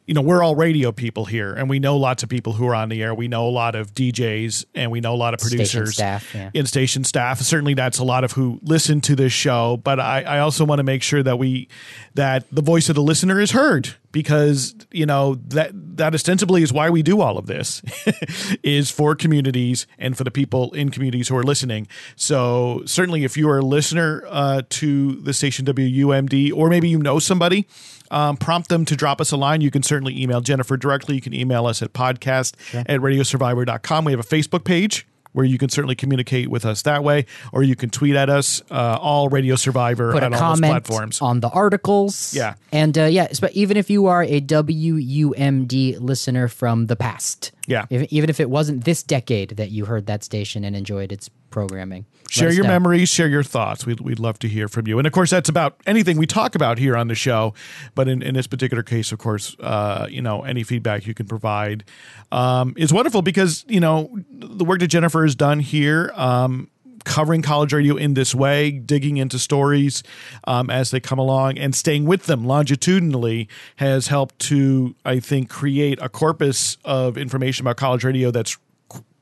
[0.06, 2.74] you know, we're all radio people here, and we know lots of people who are
[2.74, 3.14] on the air.
[3.14, 6.34] We know a lot of DJs, and we know a lot of Station producers, staff,
[6.34, 6.50] yeah.
[6.52, 7.40] in station staff.
[7.40, 9.78] Certainly, that's a lot of who listen to this show.
[9.78, 11.68] But I, I also want to make sure that we
[12.14, 16.70] that the voice of the listener is heard because you know that that ostensibly is
[16.70, 17.80] why we do all of this
[18.62, 21.88] is for communities and for the people in communities who are listening.
[22.14, 26.98] So certainly, if you are a listener uh, to the station WUMD, or maybe you
[26.98, 27.66] know somebody.
[28.10, 29.60] Um, prompt them to drop us a line.
[29.60, 31.14] You can certainly email Jennifer directly.
[31.14, 34.04] You can email us at podcast at radiosurvivor.com.
[34.04, 37.64] We have a Facebook page where you can certainly communicate with us that way, or
[37.64, 40.84] you can tweet at us, uh, all Radio Survivor Put a on all those comment
[40.84, 41.20] platforms.
[41.20, 42.32] on the articles.
[42.34, 42.54] Yeah.
[42.70, 47.86] And uh, yeah, but even if you are a WUMD listener from the past, Yeah.
[47.90, 51.28] if, even if it wasn't this decade that you heard that station and enjoyed its
[51.54, 53.86] programming, share your memories, share your thoughts.
[53.86, 54.98] We'd, we'd love to hear from you.
[54.98, 57.54] And of course, that's about anything we talk about here on the show.
[57.94, 61.26] But in, in this particular case, of course, uh, you know, any feedback you can
[61.26, 61.84] provide
[62.32, 66.12] um, is wonderful because, you know, the work that Jennifer has done here.
[66.16, 66.70] Um,
[67.04, 70.02] Covering college radio in this way, digging into stories
[70.44, 75.50] um, as they come along, and staying with them longitudinally has helped to, I think,
[75.50, 78.56] create a corpus of information about college radio that's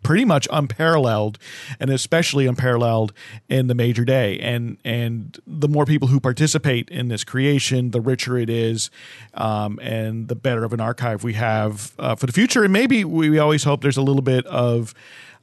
[0.02, 1.38] pretty much unparalleled
[1.78, 3.12] and especially unparalleled
[3.48, 8.00] in the major day and and the more people who participate in this creation the
[8.00, 8.90] richer it is
[9.34, 13.04] um, and the better of an archive we have uh, for the future and maybe
[13.04, 14.94] we, always hope there's a little bit of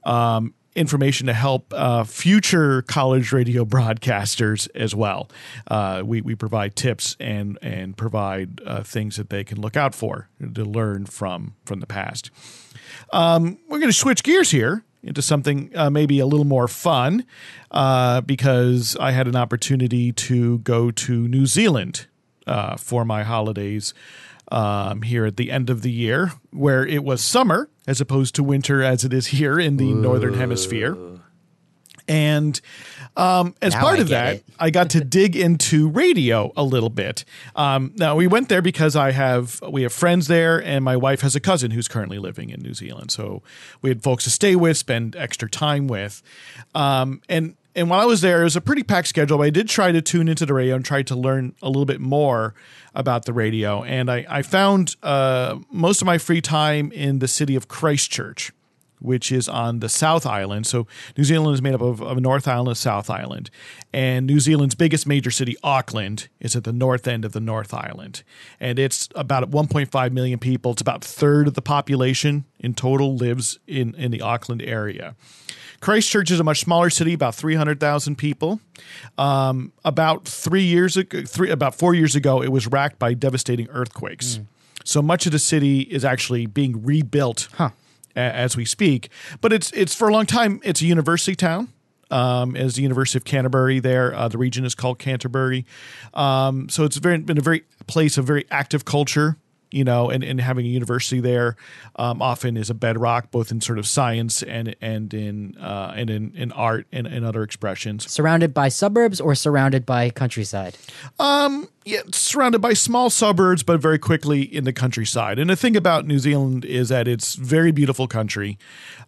[0.04, 5.30] um, information to help uh, future college radio broadcasters as well.
[5.68, 9.94] Uh, we, we provide tips and and provide uh, things that they can look out
[9.94, 12.32] for to learn from from the past.
[13.12, 17.26] Um, we're going to switch gears here into something uh, maybe a little more fun
[17.72, 22.08] uh, because I had an opportunity to go to New Zealand
[22.46, 23.94] uh, for my holidays
[24.52, 28.44] um, here at the end of the year, where it was summer as opposed to
[28.44, 30.98] winter as it is here in the northern hemisphere.
[32.08, 32.60] And
[33.20, 34.46] um, as Now part I of that, it.
[34.58, 37.26] I got to dig into radio a little bit.
[37.56, 41.22] Um, now we went there because I have we have friends there, and my wife
[41.22, 43.12] has a cousin who's currently living in New Zealand.
[43.12, 43.44] So
[43.82, 46.24] we had folks to stay with, spend extra time with,
[46.74, 49.38] um, and and while I was there, it was a pretty packed schedule.
[49.38, 51.86] But I did try to tune into the radio and try to learn a little
[51.86, 52.54] bit more
[52.96, 57.28] about the radio, and I, I found uh, most of my free time in the
[57.28, 58.52] city of Christchurch
[59.00, 60.68] which is on the South Island.
[60.68, 63.50] So New Zealand is made up of, of a North Island and a South Island.
[63.94, 67.74] And New Zealand's biggest major city, Auckland, is at the north end of the North
[67.74, 68.24] Island.
[68.60, 70.72] And it's about 1.5 million people.
[70.72, 75.16] It's about a third of the population in total lives in, in the Auckland area.
[75.82, 78.60] Christchurch is a much smaller city, about 300,000 people.
[79.18, 83.68] Um, about three years ago, three, about four years ago, it was racked by devastating
[83.70, 84.40] earthquakes.
[84.84, 87.72] So much of the city is actually being rebuilt a-
[88.16, 89.10] as we speak.
[89.42, 90.62] But it's it's for a long time.
[90.64, 91.70] It's a university town.
[92.12, 95.64] Um, as the University of Canterbury, there uh, the region is called Canterbury.
[96.16, 99.38] Um, so it's very been a very place of very active culture.
[99.72, 101.56] You know, and, and having a university there
[101.96, 106.10] um, often is a bedrock, both in sort of science and and in uh, and
[106.10, 108.10] in, in art and, and other expressions.
[108.10, 110.76] Surrounded by suburbs or surrounded by countryside?
[111.20, 115.40] Um, yeah, surrounded by small suburbs, but very quickly in the countryside.
[115.40, 118.58] And the thing about New Zealand is that it's very beautiful country.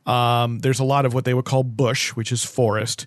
[0.05, 3.05] Um, there's a lot of what they would call bush, which is forest,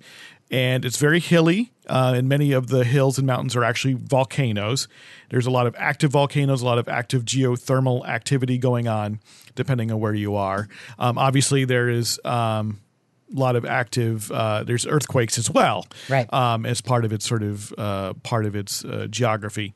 [0.54, 1.70] and it's very hilly.
[1.86, 4.88] Uh, and many of the hills and mountains are actually volcanoes.
[5.28, 9.18] There's a lot of active volcanoes, a lot of active geothermal activity going on,
[9.54, 10.68] depending on where you are.
[10.98, 12.18] Um, obviously, there is.
[12.24, 12.80] Um,
[13.34, 16.32] a lot of active uh, there's earthquakes as well Right.
[16.32, 19.72] um, as part of its sort of uh, part of its uh, geography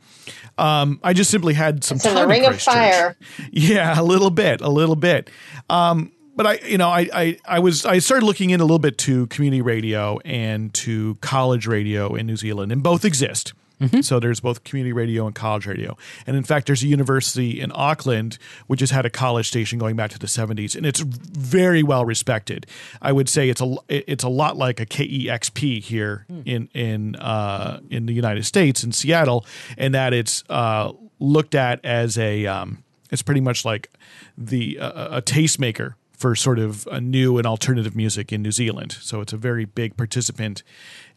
[0.58, 2.74] um, i just simply had some It's in the ring of Christchurch.
[2.74, 3.16] fire.
[3.50, 5.30] yeah a little bit a little bit
[5.70, 8.78] um, but I, you know, I, I, I was, I started looking in a little
[8.78, 13.54] bit to community radio and to college radio in New Zealand, and both exist.
[14.02, 15.96] So there's both community radio and college radio,
[16.28, 19.96] and in fact, there's a university in Auckland which has had a college station going
[19.96, 22.66] back to the 70s, and it's very well respected.
[23.02, 27.80] I would say it's a, it's a lot like a KEXP here in in uh,
[27.90, 29.44] in the United States in Seattle,
[29.76, 33.90] and that it's uh, looked at as a um, it's pretty much like
[34.36, 38.92] the uh, a tastemaker for sort of a new and alternative music in New Zealand.
[39.00, 40.62] So it's a very big participant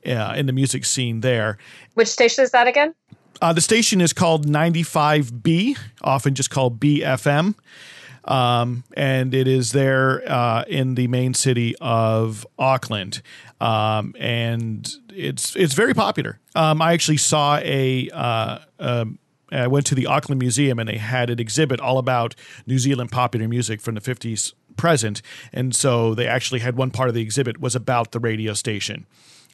[0.05, 1.57] uh, in the music scene there.
[1.95, 2.93] Which station is that again?
[3.41, 7.55] Uh, the station is called 95B, often just called BFM.
[8.25, 13.23] Um, and it is there uh, in the main city of Auckland.
[13.59, 16.39] Um, and it's it's very popular.
[16.55, 18.09] Um, I actually saw a.
[18.13, 19.17] Uh, um,
[19.51, 22.35] I went to the Auckland Museum and they had an exhibit all about
[22.65, 25.21] New Zealand popular music from the 50s present.
[25.53, 29.05] And so they actually had one part of the exhibit was about the radio station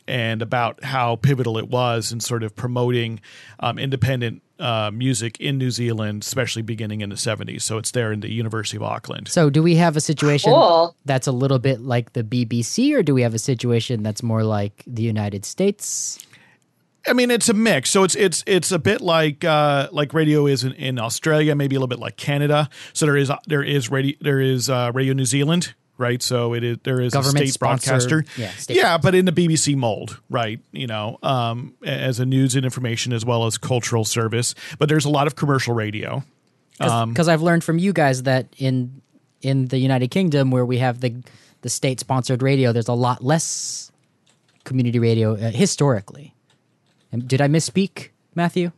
[0.07, 3.19] and about how pivotal it was in sort of promoting
[3.59, 7.61] um, independent uh, music in New Zealand, especially beginning in the 70s.
[7.61, 9.27] So it's there in the University of Auckland.
[9.27, 10.95] So, do we have a situation Cool.
[11.05, 14.43] that's a little bit like the BBC, or do we have a situation that's more
[14.43, 16.17] like the United States?
[17.07, 17.89] I mean, it's a mix.
[17.89, 21.75] So it's it's it's a bit like uh, like radio is in, in Australia, maybe
[21.75, 22.69] a little bit like Canada.
[22.93, 26.21] So there is there is radio there is uh, Radio New Zealand, right?
[26.21, 29.31] So it is there is a Government state broadcaster, yeah, state yeah, but in the
[29.31, 30.59] BBC mold, right?
[30.71, 34.55] You know, um, as a news and information as well as cultural service.
[34.79, 36.23] But there's a lot of commercial radio.
[36.79, 39.01] Um, Because I've learned from you guys that in
[39.41, 41.15] in the United Kingdom, where we have the
[41.61, 43.91] the state sponsored radio, there's a lot less
[44.63, 46.33] community radio uh, historically.
[47.11, 48.71] And did I misspeak, Matthew?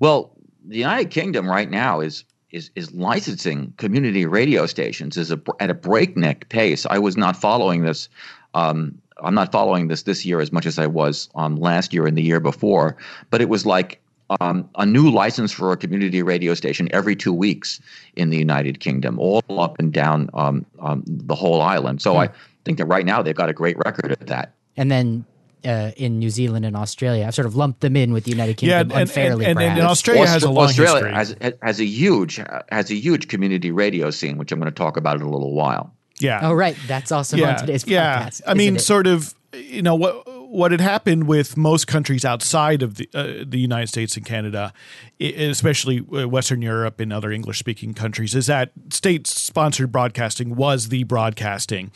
[0.00, 0.32] Well,
[0.64, 5.70] the United Kingdom right now is is is licensing community radio stations is a, at
[5.70, 6.86] a breakneck pace.
[6.86, 8.08] I was not following this.
[8.54, 12.06] Um, I'm not following this this year as much as I was um, last year
[12.06, 12.96] and the year before.
[13.30, 14.00] But it was like
[14.40, 17.80] um, a new license for a community radio station every two weeks
[18.16, 22.00] in the United Kingdom, all up and down um, um, the whole island.
[22.00, 22.30] So I
[22.64, 24.54] think that right now they've got a great record at that.
[24.76, 25.24] And then
[25.64, 28.56] uh, in New Zealand and Australia, I've sort of lumped them in with the United
[28.56, 29.44] Kingdom and, and, unfairly.
[29.46, 29.90] and, and perhaps.
[29.90, 31.38] Australia has a long Australia history.
[31.40, 34.96] has, has a huge has a huge community radio scene, which I'm going to talk
[34.96, 35.94] about in a little while.
[36.20, 36.40] yeah.
[36.42, 38.42] oh, right, that's also on today's podcast.
[38.42, 38.80] Yeah, I mean, it?
[38.80, 40.24] sort of, you know what
[40.54, 44.72] what had happened with most countries outside of the uh, the United States and Canada,
[45.20, 50.88] especially uh, Western Europe and other English speaking countries, is that state sponsored broadcasting was
[50.88, 51.90] the broadcasting.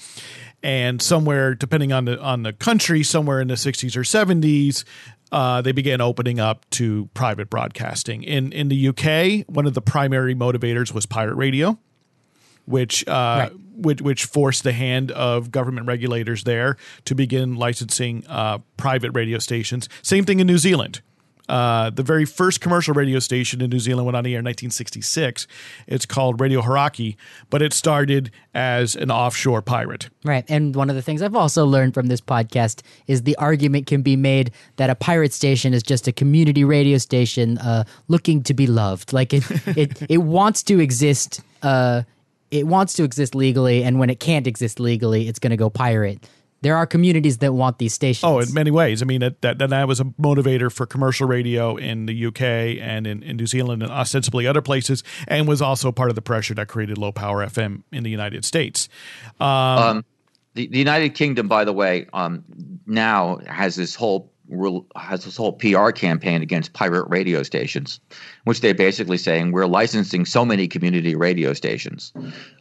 [0.63, 4.85] And somewhere, depending on the on the country, somewhere in the 60s or 70s,
[5.31, 8.25] uh, they began opening up to private broadcasting.
[8.25, 11.79] In in the UK, one of the primary motivators was pirate radio
[12.65, 13.53] which uh, Right.
[13.77, 19.39] which which forced the hand of government regulators there to begin licensing uh, private radio
[19.39, 19.89] stations.
[20.03, 21.01] Same thing in New Zealand.
[21.49, 24.45] Uh, the very first commercial radio station in New Zealand went on the air in
[24.45, 25.47] 1966.
[25.87, 27.17] It's called Radio Hauraki,
[27.49, 30.11] but it started as an offshore pirate.
[30.25, 30.45] Right.
[30.49, 34.03] And one of the things I've also learned from this podcast is the argument can
[34.03, 38.55] be made that a pirate station is just a community radio station uh, looking to
[38.55, 39.13] be loved.
[39.13, 39.45] Like it,
[39.77, 41.41] it, it wants to exist.
[41.63, 42.03] Uh,
[42.51, 45.69] it wants to exist legally, and when it can't exist legally, it's going to go
[45.69, 46.27] pirate.
[46.61, 48.29] There are communities that want these stations.
[48.29, 49.01] Oh, in many ways.
[49.01, 53.07] I mean, that, that, that was a motivator for commercial radio in the UK and
[53.07, 56.55] in, in New Zealand and ostensibly other places, and was also part of the pressure
[56.55, 58.89] that created low power FM in the United States.
[59.39, 60.05] Um,
[60.55, 62.45] the, the United Kingdom, by the way, um,
[62.87, 64.33] now has this whole
[64.97, 68.01] has this whole PR campaign against pirate radio stations,
[68.45, 72.13] which they're basically saying we're licensing so many community radio stations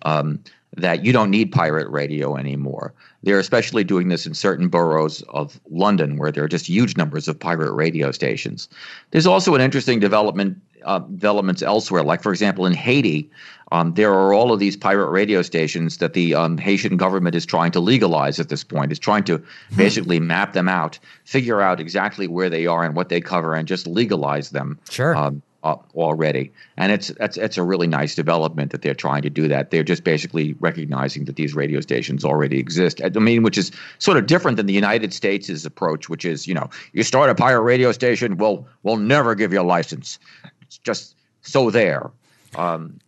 [0.04, 0.44] um,
[0.76, 2.94] that you don't need pirate radio anymore.
[3.24, 7.28] They're especially doing this in certain boroughs of London where there are just huge numbers
[7.28, 8.70] of pirate radio stations.
[9.12, 13.30] There's also an interesting development uh, developments elsewhere, like for example in Haiti.
[13.72, 17.46] Um, there are all of these pirate radio stations that the um, Haitian government is
[17.46, 18.92] trying to legalize at this point.
[18.92, 19.44] It's trying to
[19.76, 23.68] basically map them out, figure out exactly where they are and what they cover, and
[23.68, 24.80] just legalize them.
[24.90, 25.16] Sure.
[25.18, 25.42] Um,
[25.96, 29.72] already, and it's it's it's a really nice development that they're trying to do that.
[29.72, 33.02] They're just basically recognizing that these radio stations already exist.
[33.04, 36.54] I mean, which is sort of different than the United States' approach, which is you
[36.54, 40.20] know you start a pirate radio station, we'll we'll never give you a license.
[40.62, 42.12] It's just so there.
[42.56, 43.00] Um,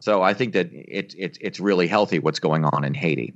[0.00, 3.34] so I think that it, it it's really healthy what's going on in Haiti.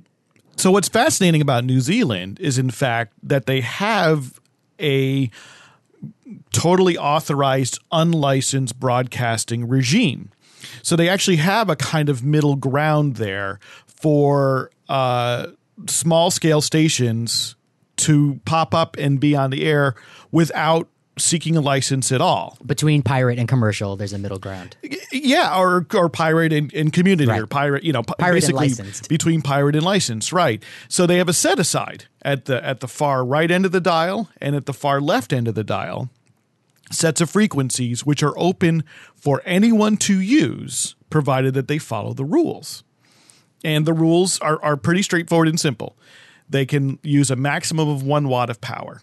[0.55, 4.39] So what's fascinating about New Zealand is in fact that they have
[4.79, 5.29] a
[6.51, 10.31] totally authorized unlicensed broadcasting regime.
[10.81, 15.47] So they actually have a kind of middle ground there for uh,
[15.87, 17.55] small scale stations
[17.97, 19.95] to pop up and be on the air
[20.31, 20.87] without
[21.17, 22.57] seeking a license at all.
[22.65, 24.75] Between pirate and commercial, there's a middle ground.
[25.11, 27.41] Yeah, or or pirate and, and community, Right.
[27.41, 28.73] or pirate, you know, pi- Pirate basically
[29.09, 30.63] between pirate and license, right?
[30.89, 33.81] So they have a set aside at the at the far right end of the
[33.81, 36.09] dial and at the far left end of the dial,
[36.91, 38.83] sets of frequencies which are open
[39.15, 42.83] for anyone to use, provided that they follow the rules.
[43.63, 45.95] and the rules are are pretty straightforward and simple.
[46.49, 49.01] They can use a maximum of one watt of power.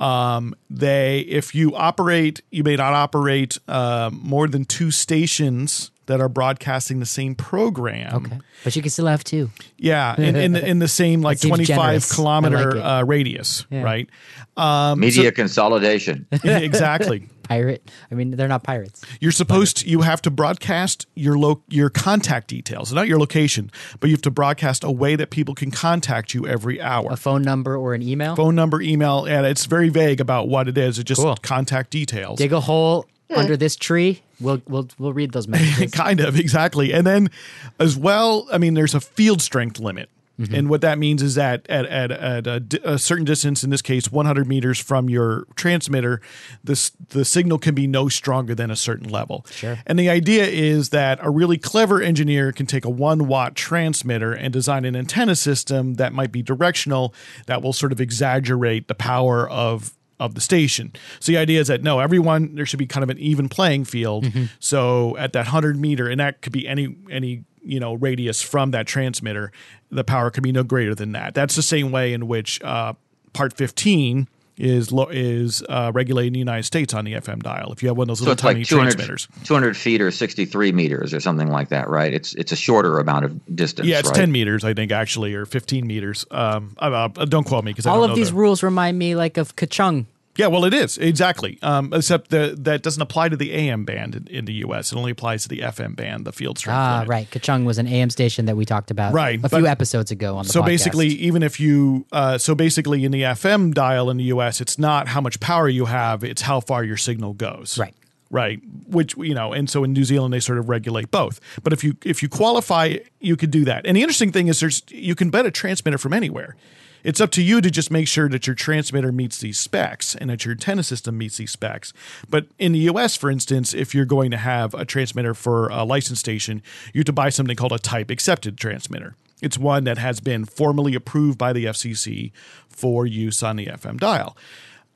[0.00, 6.20] Um, they, if you operate, you may not operate uh, more than two stations that
[6.20, 8.26] are broadcasting the same program.
[8.26, 8.38] Okay.
[8.64, 9.50] But you can still have two.
[9.78, 13.82] Yeah, in, in, the, in the same like 25 kilometer like uh, radius, Yeah.
[13.82, 14.10] right?
[14.56, 16.26] Um, Media consolidation.
[16.44, 17.28] exactly.
[17.42, 17.90] Pirate.
[18.10, 19.02] I mean, they're not pirates.
[19.20, 23.70] You're supposed to, you have to broadcast your lo- your contact details, not your location,
[24.00, 27.08] but you have to broadcast a way that people can contact you every hour.
[27.10, 28.36] A phone number or an email.
[28.36, 30.98] Phone number, email, and it's very vague about what it is.
[30.98, 31.36] It's just Cool.
[31.42, 32.38] contact details.
[32.38, 34.22] Dig a hole under this tree.
[34.40, 35.92] We'll we'll we'll read those messages.
[35.92, 37.30] kind of exactly and then
[37.78, 40.10] as well i mean there's a field strength limit
[40.48, 40.54] Mm-hmm.
[40.54, 43.82] and what that means is that at, at, at a, a certain distance in this
[43.82, 46.20] case 100 meters from your transmitter
[46.64, 49.78] this the signal can be no stronger than a certain level Sure.
[49.86, 54.32] and the idea is that a really clever engineer can take a one watt transmitter
[54.32, 57.14] and design an antenna system that might be directional
[57.46, 59.92] that will sort of exaggerate the power of
[60.24, 60.92] of the station.
[61.20, 63.84] So the idea is that no, everyone there should be kind of an even playing
[63.84, 64.24] field.
[64.60, 68.70] So at that hundred meter, and that could be any any you know radius from
[68.70, 69.52] that transmitter,
[69.90, 71.34] the power could be no greater than that.
[71.34, 72.94] That's the same way in which uh,
[73.32, 74.28] Part fifteen
[74.58, 77.72] is lo- is uh, regulated in the United States on the FM dial.
[77.72, 80.00] If you have one of those So little it's tiny like 200, transmitters, 200 feet
[80.00, 82.12] or 63 meters or something like that, right?
[82.12, 83.88] It's it's a shorter amount of distance.
[83.88, 84.16] yeah, it's right?
[84.16, 86.26] ten meters, I think, actually, or fifteen meters.
[86.30, 88.98] Um, uh, uh, don't quote me because All don't of know these the- rules remind
[88.98, 90.06] me like of KCHUNG.
[90.36, 91.58] Yeah, well, it is exactly.
[91.60, 94.90] Um, except the, that doesn't apply to the AM band in, in the U.S.
[94.90, 96.76] It only applies to the FM band, the field strength.
[96.78, 97.08] Ah, limit.
[97.08, 97.30] right.
[97.30, 100.36] KCHUNG was an AM station that we talked about Right, a but- few episodes ago
[100.38, 100.66] on the So podcast.
[100.66, 104.78] basically, even if you, uh, so basically, in the FM dial in the U.S., it's
[104.78, 107.76] not how much power you have; it's how far your signal goes.
[107.78, 107.94] Right.
[108.30, 108.62] Right.
[108.86, 111.38] Which you know, and so in New Zealand they sort of regulate both.
[111.62, 113.84] But if you if you qualify, you could do that.
[113.84, 116.56] And the interesting thing is, there's you can bet a transmitter from anywhere.
[117.04, 120.30] It's up to you to just make sure that your transmitter meets these specs and
[120.30, 121.92] that your antenna system meets these specs.
[122.28, 125.84] But in the US, for instance, if you're going to have a transmitter for a
[125.84, 129.16] licensed station, you have to buy something called a type accepted transmitter.
[129.40, 132.30] It's one that has been formally approved by the FCC
[132.68, 134.36] for use on the FM dial.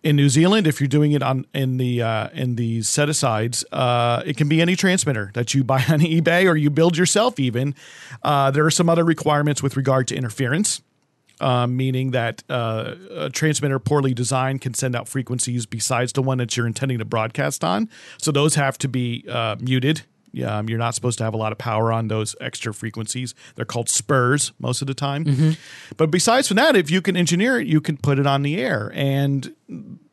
[0.05, 3.65] In New Zealand, if you're doing it on in the uh, in the set asides,
[3.73, 7.41] uh, it can be any transmitter that you buy on eBay or you build yourself.
[7.41, 7.75] Even
[8.23, 10.81] uh, there are some other requirements with regard to interference
[11.41, 16.39] um, meaning that uh, a transmitter poorly designed can send out frequencies besides the one
[16.39, 17.89] that you're intending to broadcast on.
[18.19, 20.03] So those have to be uh, muted.
[20.45, 23.35] Um, you're not supposed to have a lot of power on those extra frequencies.
[23.55, 25.25] They're called spurs most of the time.
[25.97, 28.59] But besides from that, if you can engineer it, you can put it on the
[28.61, 28.93] air.
[28.95, 29.55] And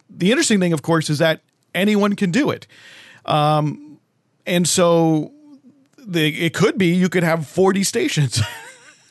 [0.09, 1.41] the interesting thing, of course, is that
[1.75, 2.67] anyone can do it.
[3.25, 3.99] Um,
[4.45, 5.33] and so
[5.97, 8.41] the, it could be you could have 40 stations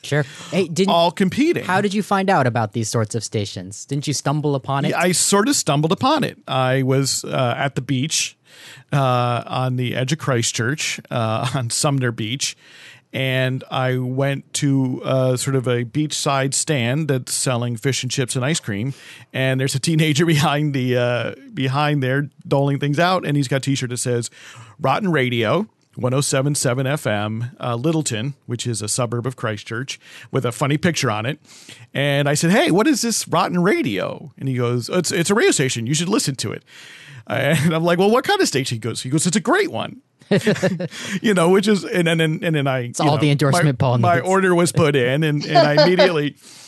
[0.03, 0.23] Sure.
[0.51, 1.63] Hey, didn't all competing.
[1.63, 3.85] how did you find out about these sorts of stations?
[3.85, 4.89] Didn't you stumble upon it?
[4.89, 6.37] Yeah, I sort of stumbled upon it.
[6.47, 8.37] I was uh, at the beach
[8.91, 12.55] uh, on the edge of Christchurch uh, on Sumner Beach.
[13.15, 18.35] And I went to uh, sort of a beachside stand that's selling fish and chips
[18.35, 18.95] and ice cream.
[19.31, 23.57] And there's a teenager behind the uh, behind there doling things out, and he's got
[23.57, 24.31] a T-shirt that says
[24.79, 29.99] "Rotten Radio." 1077 FM, uh, Lyttelton, which is a suburb of Christchurch,
[30.31, 31.39] with a funny picture on it.
[31.93, 34.33] And I said, Hey, what is this rotten radio?
[34.37, 35.85] And he goes, It's, it's a radio station.
[35.85, 36.63] You should listen to it.
[37.27, 38.75] And I'm like, Well, what kind of station?
[38.75, 40.01] He goes, He goes, It's a great one.
[41.21, 43.85] you know, which is, and then, and, and then I, it's all the endorsement my,
[43.85, 46.37] Paul My order was put in, and, and I immediately,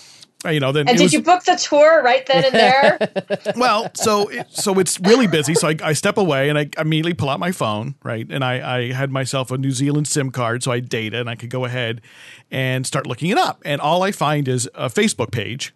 [0.45, 3.53] you know, then And did was, you book the tour right then and there?
[3.55, 5.53] well, so it, so it's really busy.
[5.55, 8.25] So I, I step away and I immediately pull out my phone, right?
[8.29, 11.29] And I, I had myself a New Zealand SIM card, so I had data, and
[11.29, 12.01] I could go ahead
[12.51, 13.61] and start looking it up.
[13.65, 15.73] And all I find is a Facebook page,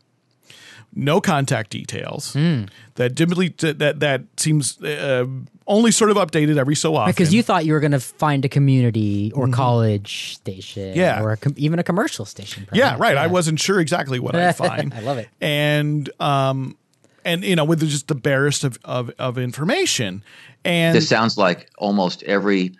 [0.93, 2.33] no contact details.
[2.33, 2.63] Hmm.
[2.95, 5.25] That dimly that that seems uh,
[5.69, 7.11] only sort of updated every so often.
[7.11, 10.99] Because you thought you were going to find a community or college station, Mm-hmm.
[10.99, 11.21] Yeah.
[11.23, 12.67] or a com- even a commercial station.
[12.73, 12.99] Yeah, perhaps.
[13.01, 13.17] right.
[13.17, 14.93] I wasn't sure exactly what I'd find.
[14.93, 15.29] I love it.
[15.39, 16.75] And um,
[17.23, 20.23] and you know, with just the barest of of, of information,
[20.65, 22.75] and This sounds like almost every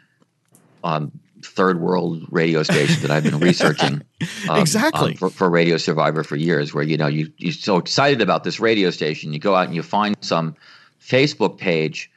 [0.84, 1.12] um,
[1.44, 4.02] third world radio station that I've been researching.
[4.50, 5.12] um, Exactly.
[5.12, 8.44] um, for, for Radio Survivor for years, where you know you you're so excited about
[8.44, 10.56] this radio station, you go out and you find some
[11.02, 12.10] Facebook page.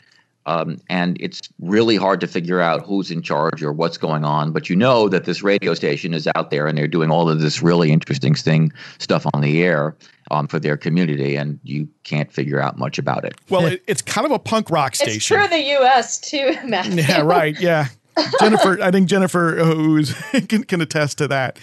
[0.46, 4.52] Um, and it's really hard to figure out who's in charge or what's going on,
[4.52, 7.40] but you know that this radio station is out there and they're doing all of
[7.40, 9.96] this really interesting thing stuff on the air
[10.30, 13.34] um, for their community, and you can't figure out much about it.
[13.50, 15.16] well, it, it's kind of a punk rock station.
[15.16, 15.36] It's station.
[15.36, 16.18] true of the U.S.
[16.18, 17.02] too, Matthew.
[17.02, 17.58] Yeah, right.
[17.60, 17.86] Yeah.
[18.40, 20.12] Jennifer, I think Jennifer, who's
[20.48, 21.58] can, can attest to that.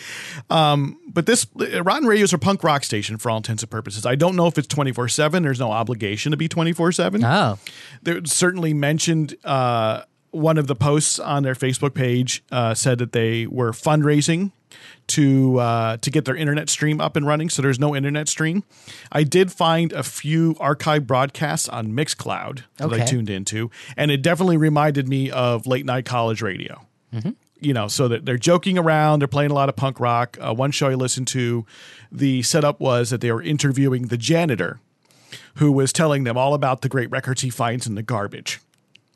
[0.50, 4.06] Um, but this Rotten Radio is a punk rock station for all intents and purposes.
[4.06, 5.44] I don't know if it's twenty four seven.
[5.44, 7.24] There's no obligation to be twenty four seven.
[7.24, 7.60] Oh,
[8.02, 13.12] There certainly mentioned uh, one of the posts on their Facebook page uh, said that
[13.12, 14.52] they were fundraising
[15.08, 17.50] to uh, to get their internet stream up and running.
[17.50, 18.64] So there's no internet stream.
[19.12, 24.22] I did find a few archive broadcasts on Mixcloud that I tuned into, and it
[24.22, 26.86] definitely reminded me of late night college radio.
[27.62, 30.38] You know, so that they're joking around, they're playing a lot of punk rock.
[30.40, 31.66] Uh, one show I listened to,
[32.12, 34.80] the setup was that they were interviewing the janitor,
[35.56, 38.62] who was telling them all about the great records he finds in the garbage.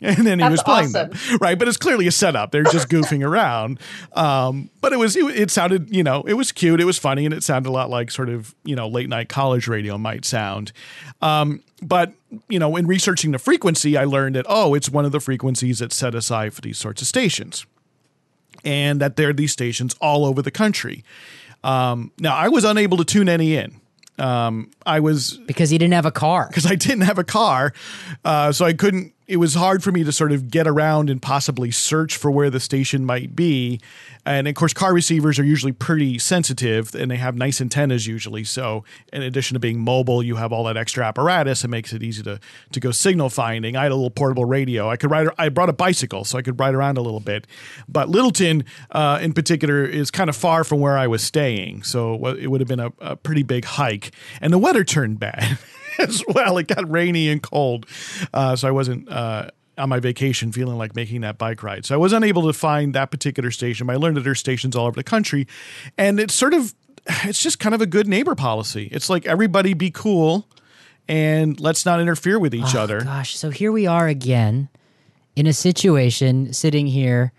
[0.16, 1.10] And then he That's was playing awesome.
[1.12, 1.58] them, right?
[1.58, 2.52] But it's clearly a setup.
[2.52, 3.80] They're just goofing around.
[4.14, 7.26] Um, but it was, it, it sounded, you know, it was cute, it was funny,
[7.26, 10.26] and it sounded a lot like sort of, you know, late night college radio might
[10.26, 10.74] sound.
[11.22, 12.14] Um, but
[12.50, 15.80] you know, in researching the frequency, I learned that oh, it's one of the frequencies
[15.80, 17.66] that's set aside for these sorts of stations,
[18.64, 21.04] and that there are these stations all over the country.
[21.64, 23.80] Um, now, I was unable to tune any in.
[24.20, 26.48] Um, I was because he didn't have a car.
[26.50, 27.74] because I didn't have a car,
[28.24, 29.13] uh, so I couldn't.
[29.26, 32.50] It was hard for me to sort of get around and possibly search for where
[32.50, 33.80] the station might be.
[34.26, 38.44] And of course, car receivers are usually pretty sensitive, and they have nice antennas usually.
[38.44, 41.64] So, in addition to being mobile, you have all that extra apparatus.
[41.64, 42.40] It makes it easy to
[42.72, 43.78] to go signal finding.
[43.78, 44.90] I had a little portable radio.
[44.90, 45.28] I could ride.
[45.38, 47.48] I brought a bicycle, so I could ride around a little bit.
[47.88, 52.28] But Lyttelton, uh, in particular, is kind of far from where I was staying, so
[52.28, 54.12] it would have been a, a pretty big hike.
[54.42, 55.58] And the weather turned bad
[56.00, 56.58] as well.
[56.58, 57.86] It got rainy and cold,
[58.34, 61.86] uh, so I wasn't uh, on my vacation feeling like making that bike ride.
[61.86, 63.88] So I was unable to find that particular station.
[63.88, 65.48] But I learned that there's stations all over the country,
[65.98, 66.74] and it's sort of
[67.06, 68.88] it's just kind of a good neighbor policy.
[68.92, 70.48] It's like everybody be cool
[71.08, 73.02] and let's not interfere with each Oh, other.
[73.02, 74.70] Gosh, so here we are again
[75.36, 77.34] in a situation sitting here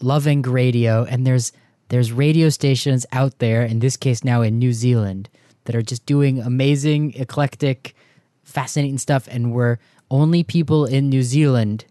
[0.00, 1.50] loving radio and there's
[1.88, 5.28] there's radio stations out there in this case now in New Zealand
[5.64, 7.94] that are just doing amazing eclectic
[8.42, 9.78] fascinating stuff and where
[10.10, 11.84] only people in New Zealand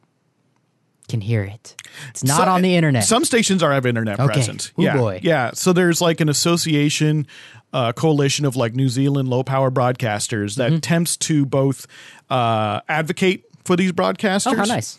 [1.08, 1.76] can hear it.
[2.10, 3.04] It's not on the internet.
[3.04, 4.32] Some stations are have internet Okay.
[4.34, 4.72] present.
[4.80, 5.20] Ooh, yeah, boy.
[5.24, 5.52] yeah.
[5.54, 7.28] So there's like an association,
[7.74, 10.76] uh, coalition of like New Zealand low power broadcasters that Mm-hmm.
[10.78, 11.86] attempts to both
[12.30, 14.54] uh, advocate for these broadcasters.
[14.54, 14.98] oh, how nice.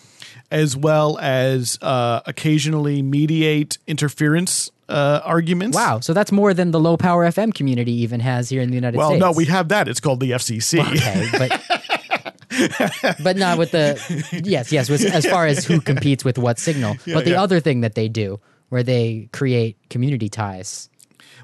[0.51, 5.77] As well as uh, occasionally mediate interference uh, arguments.
[5.77, 8.75] Wow, so that's more than the low power FM community even has here in the
[8.75, 9.21] United Well, States.
[9.21, 9.89] Well, no, we have that.
[9.89, 10.81] It's called the FCC.
[10.81, 14.89] okay, but but not with the yes, yes.
[14.89, 17.43] With, as far as who competes with what signal, but the yeah.
[17.43, 20.89] other thing that they do, where they create community ties.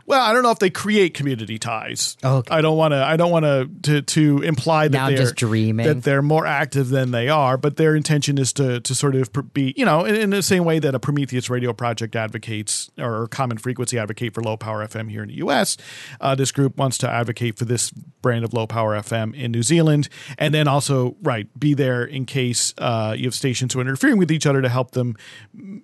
[0.07, 2.17] Well, I don't know if they create community ties.
[2.23, 2.55] Oh, okay.
[2.55, 3.05] I don't want to.
[3.05, 5.87] I don't want to to to imply that Now they're just dreaming.
[5.87, 7.57] that they're more active than they are.
[7.59, 10.65] But their intention is to to sort of be, you know, in, in the same
[10.65, 15.11] way that a Prometheus Radio Project advocates or Common Frequency advocate for low power FM
[15.11, 15.77] here in the U.S.
[16.21, 19.63] Uh, this group wants to advocate for this brand of low power FM in New
[19.63, 20.09] Zealand,
[20.39, 24.17] and then also right be there in case uh, you have stations who are interfering
[24.17, 25.17] with each other to help them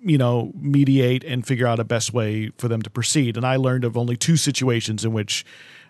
[0.03, 3.37] you know, mediate and figure out a best way for them to proceed.
[3.37, 5.45] And I learned of only two situations in which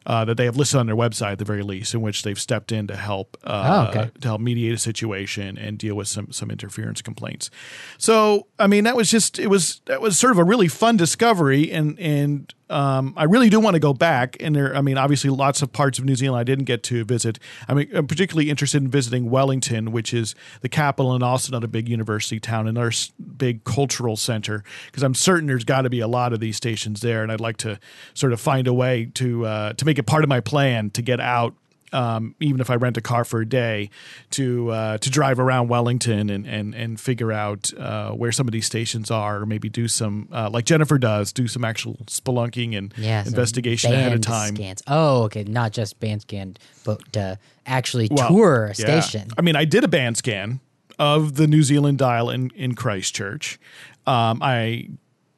[0.05, 2.39] uh, that they have listed on their website at the very least, in which they've
[2.39, 4.11] stepped in to help uh, Oh, okay.
[4.21, 7.49] to help mediate a situation and deal with some some interference complaints.
[7.97, 10.97] So, I mean, that was just it was that was sort of a really fun
[10.97, 14.37] discovery, and and um, I really do want to go back.
[14.39, 17.03] And there, I mean, obviously, lots of parts of New Zealand I didn't get to
[17.05, 17.37] visit.
[17.67, 21.67] I mean, I'm particularly interested in visiting Wellington, which is the capital and also another
[21.67, 22.91] big university town, another
[23.37, 24.63] big cultural center.
[24.87, 27.39] Because I'm certain there's got to be a lot of these stations there, and I'd
[27.39, 27.79] like to
[28.15, 31.01] sort of find a way to uh, to make it part of my plan to
[31.01, 31.53] get out
[31.93, 33.89] um, even if I rent a car for a day,
[34.31, 38.51] to uh, to drive around Wellington and and and figure out uh, where some of
[38.51, 42.77] these stations are, or maybe do some uh, like Jennifer does, do some actual spelunking
[42.77, 44.55] and Yeah, investigation ahead of time.
[44.55, 44.83] Scans.
[44.87, 47.35] Oh, okay, not just band scan, but uh,
[47.65, 48.99] actually Well, tour a yeah.
[48.99, 49.29] station.
[49.37, 50.59] I mean, I did a band scan
[50.99, 53.59] of the New Zealand dial in in Christchurch.
[54.07, 54.89] Um, I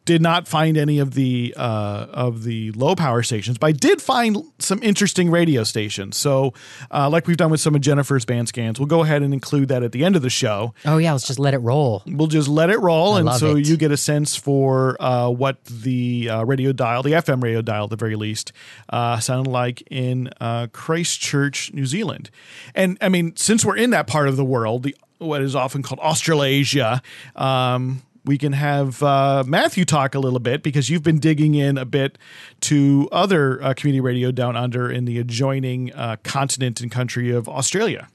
[0.08, 4.02] did not find any of the uh, of the low power stations, but I did
[4.02, 6.16] find some interesting radio stations.
[6.16, 6.54] So,
[6.90, 9.68] uh, like we've done with some of Jennifer's band scans, we'll go ahead and include
[9.68, 10.74] that at the end of the show.
[10.86, 12.04] Oh yeah, let's just let it roll.
[12.08, 13.68] We'll just let it roll, I and so it.
[13.68, 17.84] you get a sense for uh, what the uh, radio dial, the FM radio dial,
[17.84, 18.54] at the very least,
[18.90, 22.32] uh, sounded like in uh, Christchurch, New Zealand.
[22.74, 25.82] And I mean, since we're in that part of the world, the what is often
[25.82, 27.02] called Australasia.
[27.36, 31.78] Um, we can have uh, Matthew talk a little bit because you've been digging in
[31.78, 32.18] a bit
[32.62, 37.48] to other uh, community radio down under in the adjoining uh, continent and country of
[37.48, 38.10] Australia.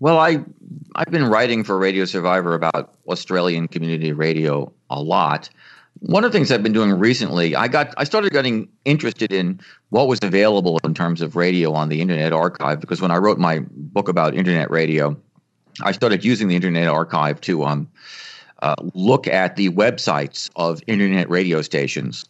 [0.00, 0.38] Well, I
[0.94, 5.50] I've been writing for Radio Survivor about Australian community radio a lot.
[6.00, 9.60] One of the things I've been doing recently, I got I started getting interested in
[9.90, 13.38] what was available in terms of radio on the Internet Archive because when I wrote
[13.38, 15.16] my book about Internet radio,
[15.82, 17.88] I started using the Internet Archive to um,
[18.62, 22.24] uh, look at the websites of Internet radio stations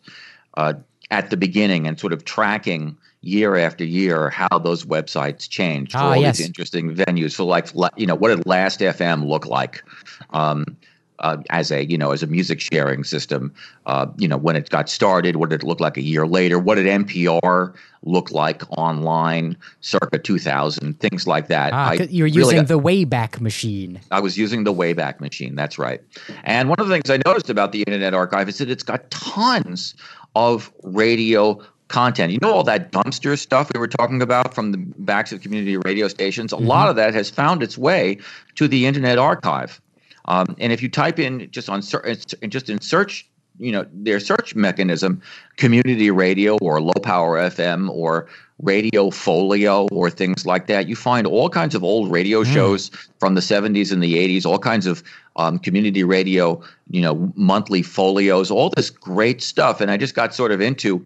[0.56, 0.74] uh,
[1.10, 5.98] at the beginning and sort of tracking year after year how those websites change for
[5.98, 6.38] Ah, all yes.
[6.38, 7.32] these interesting venues.
[7.32, 9.82] So, like, you know, what did Last FM look like?
[10.30, 10.76] Um,
[11.20, 13.52] uh, as a you know as a music sharing system,
[13.86, 16.58] uh, you know when it got started, what did it look like a year later?
[16.58, 20.98] What did NPR look like online, circa 2000?
[21.00, 21.72] Things like that.
[21.72, 24.00] Ah, you're really using got- the Wayback Machine.
[24.10, 25.54] I was using the Wayback Machine.
[25.54, 26.00] That's right.
[26.44, 29.10] And one of the things I noticed about the Internet Archive is that it's got
[29.10, 29.94] tons
[30.34, 32.32] of radio content.
[32.32, 35.76] You know all that dumpster stuff we were talking about from the backs of community
[35.78, 36.52] radio stations.
[36.52, 38.18] A lot of that has found its way
[38.54, 39.80] to the Internet Archive.
[40.28, 43.26] Um, and if you type in just on just in search,
[43.58, 45.20] you know their search mechanism,
[45.56, 48.28] community radio or low power FM or
[48.62, 53.34] radio folio or things like that, you find all kinds of old radio shows from
[53.34, 55.02] the 70s and the 80s, all kinds of
[55.36, 56.60] um, community radio,
[56.90, 59.80] you know, monthly folios, all this great stuff.
[59.80, 61.04] And I just got sort of into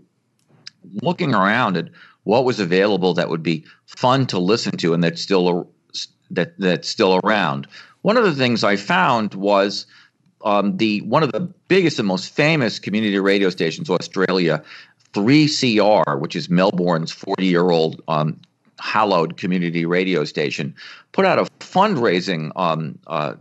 [1.03, 1.89] looking around at
[2.25, 5.69] what was available that would be fun to listen to and that's still
[6.31, 7.69] that that's still around.
[8.03, 9.87] One of the things I found was
[10.45, 14.63] um, the one of the biggest and most famous community radio stations, Australia,
[15.15, 18.41] 3CR, which is Melbourne's 40 year old um,
[18.81, 20.75] hallowed community radio station,
[21.13, 23.35] put out a fundraising um, uh,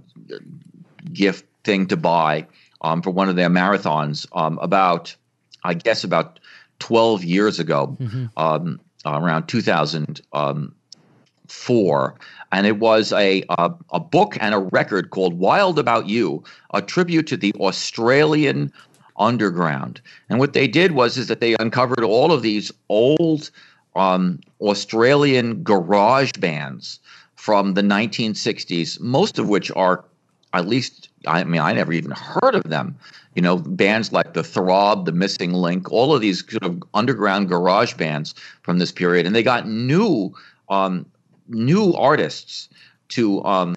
[1.11, 2.45] gift thing to buy
[2.81, 5.15] um, for one of their marathons um, about,
[5.63, 6.39] I guess, about
[6.79, 7.97] 12 years ago,
[8.37, 12.15] um, around 2004.
[12.51, 16.43] And it was a, a, a book and a record called Wild About You,
[16.73, 18.71] a tribute to the Australian
[19.17, 20.01] underground.
[20.29, 23.51] And what they did was is that they uncovered all of these old
[23.95, 26.99] um, Australian garage bands
[27.35, 30.05] from the 1960s, most of which are
[30.53, 32.95] at least I mean I never even heard of them.
[33.35, 37.47] You know, bands like the Throb, the Missing Link, all of these sort of underground
[37.47, 40.35] garage bands from this period, and they got new
[40.67, 41.05] um,
[41.51, 42.69] new artists
[43.09, 43.75] to um,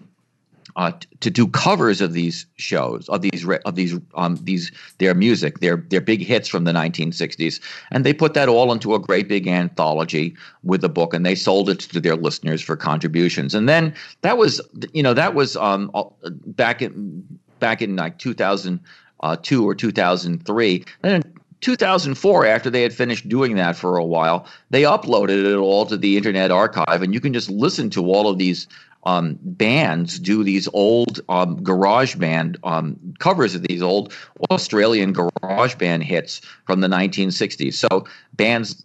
[0.76, 5.60] uh, to do covers of these shows of these of these um, these their music
[5.60, 7.60] their their big hits from the 1960s
[7.92, 11.34] and they put that all into a great big anthology with a book and they
[11.34, 13.54] sold it to their listeners for contributions.
[13.54, 14.60] And then that was
[14.92, 16.04] you know that was um, uh,
[16.46, 17.24] back in
[17.60, 23.96] back in like 2002 or 2003 and 2004 after they had finished doing that for
[23.96, 27.88] a while they uploaded it all to the internet archive and you can just listen
[27.88, 28.68] to all of these
[29.04, 34.12] um, bands do these old um, garage band um, covers of these old
[34.50, 37.74] Australian garage band hits from the 1960s.
[37.74, 38.84] So bands,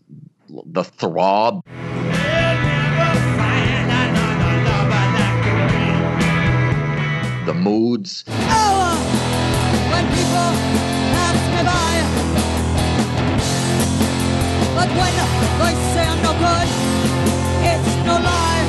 [0.49, 1.63] the Throb,
[7.45, 8.78] the Moods, when
[14.97, 15.13] when
[15.59, 16.67] they say I'm no good,
[17.65, 18.65] it's no lie.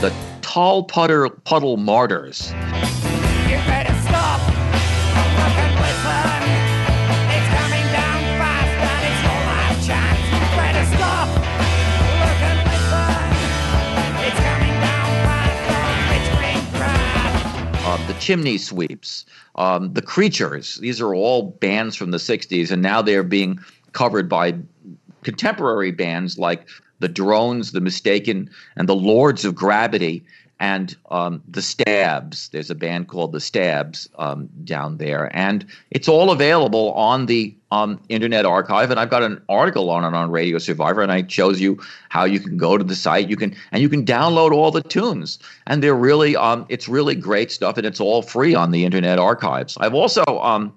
[0.00, 0.12] the
[0.42, 4.40] Tall Putter Puddle Martyrs, You better stop.
[4.40, 6.42] Look and listen.
[7.34, 10.20] It's coming down fast and it's your last chance.
[10.32, 11.28] You better stop.
[12.22, 13.24] Look and listen.
[14.26, 17.84] It's coming down fast on its green grass.
[17.86, 19.24] uh, the Chimney Sweeps,
[19.56, 20.76] um, the Creatures.
[20.76, 23.58] These are all bands from the 60s, and now they're being
[23.94, 24.54] covered by
[25.22, 26.68] contemporary bands like
[27.00, 30.24] the Drones, the Mistaken, and the Lords of Gravity,
[30.60, 32.48] and um, the Stabs.
[32.50, 37.54] There's a band called the Stabs um, down there, and it's all available on the
[37.72, 38.90] um, Internet Archive.
[38.90, 42.24] And I've got an article on it on Radio Survivor, and I shows you how
[42.24, 43.28] you can go to the site.
[43.28, 47.16] You can and you can download all the tunes, and they're really um, it's really
[47.16, 49.76] great stuff, and it's all free on the Internet Archives.
[49.80, 50.72] I've also um,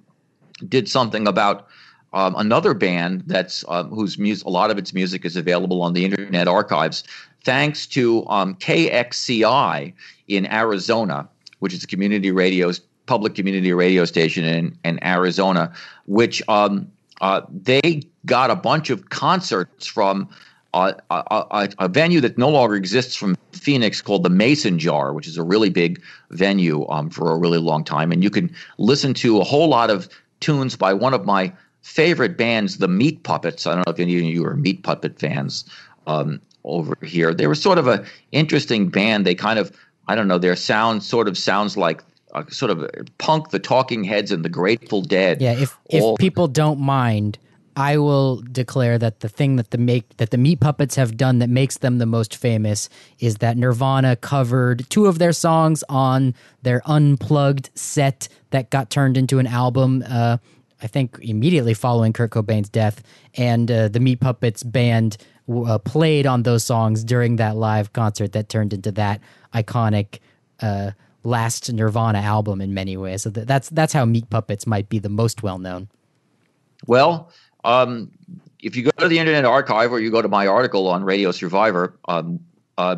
[0.67, 1.67] did something about
[2.13, 5.93] um, another band that's um, whose music, a lot of its music is available on
[5.93, 7.03] the Internet Archives,
[7.43, 9.93] thanks to um, KXCI
[10.27, 11.27] in Arizona,
[11.59, 12.71] which is a community radio,
[13.05, 15.73] public community radio station in, in Arizona,
[16.05, 16.89] which um,
[17.21, 20.29] uh, they got a bunch of concerts from.
[20.73, 25.13] Uh, a, a, a venue that no longer exists from Phoenix called the Mason Jar,
[25.13, 25.99] which is a really big
[26.31, 28.11] venue um, for a really long time.
[28.11, 30.07] And you can listen to a whole lot of
[30.39, 31.51] tunes by one of my
[31.87, 33.65] favorite bands, the Meat Puppets.
[33.65, 35.63] I don't know if any of you are Meat Puppet fans
[36.05, 37.33] um, over here.
[37.33, 39.25] They were sort of a interesting band.
[39.25, 39.71] They kind of
[40.09, 40.37] I don't know.
[40.37, 44.49] Their sound sort of sounds like uh, sort of punk, the Talking Heads, and the
[44.49, 45.41] Grateful Dead.
[45.41, 47.39] Yeah, if if all- people don't mind,
[47.77, 51.39] I will declare that the thing that the make that the Meat Puppets have done
[51.39, 56.35] that makes them the most famous is that Nirvana covered two of their songs on
[56.63, 60.03] their unplugged set that got turned into an album.
[60.07, 60.37] Uh,
[60.81, 63.01] I think immediately following Kurt Cobain's death,
[63.35, 65.17] and uh, the Meat Puppets band
[65.51, 69.21] uh, played on those songs during that live concert that turned into that
[69.53, 70.19] iconic.
[70.59, 70.91] Uh,
[71.23, 73.23] last Nirvana album in many ways.
[73.23, 75.89] So th- that's that's how Meat Puppets might be the most well known.
[76.87, 77.31] Well,
[77.63, 78.11] um,
[78.61, 81.31] if you go to the Internet Archive or you go to my article on Radio
[81.31, 82.39] Survivor, um,
[82.77, 82.95] uh,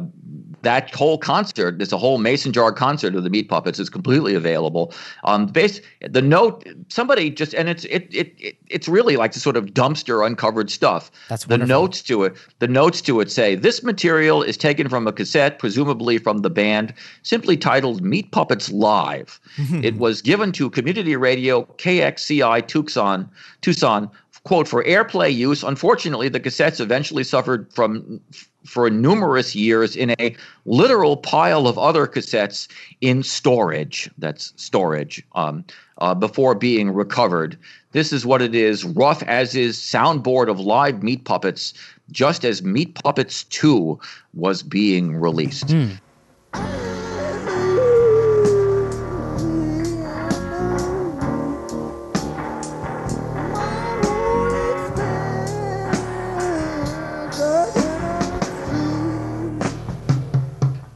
[0.61, 4.35] that whole concert, there's a whole mason jar concert of the Meat Puppets is completely
[4.35, 4.93] available.
[5.23, 9.39] Um, base the note somebody just and it's it, it it it's really like the
[9.39, 11.11] sort of dumpster uncovered stuff.
[11.29, 11.81] That's the wonderful.
[11.81, 12.33] notes to it.
[12.59, 16.49] The notes to it say this material is taken from a cassette, presumably from the
[16.49, 19.39] band, simply titled "Meat Puppets Live."
[19.81, 23.29] it was given to community radio KXCI Tucson,
[23.61, 24.11] Tucson
[24.43, 28.21] quote for airplay use unfortunately the cassettes eventually suffered from
[28.65, 30.35] for numerous years in a
[30.65, 32.67] literal pile of other cassettes
[33.01, 34.09] in storage.
[34.17, 35.63] That's storage um,
[35.99, 37.57] uh, before being recovered.
[37.91, 41.73] This is what it is rough as is soundboard of live meat puppets
[42.11, 43.99] just as meat puppets 2
[44.33, 45.75] was being released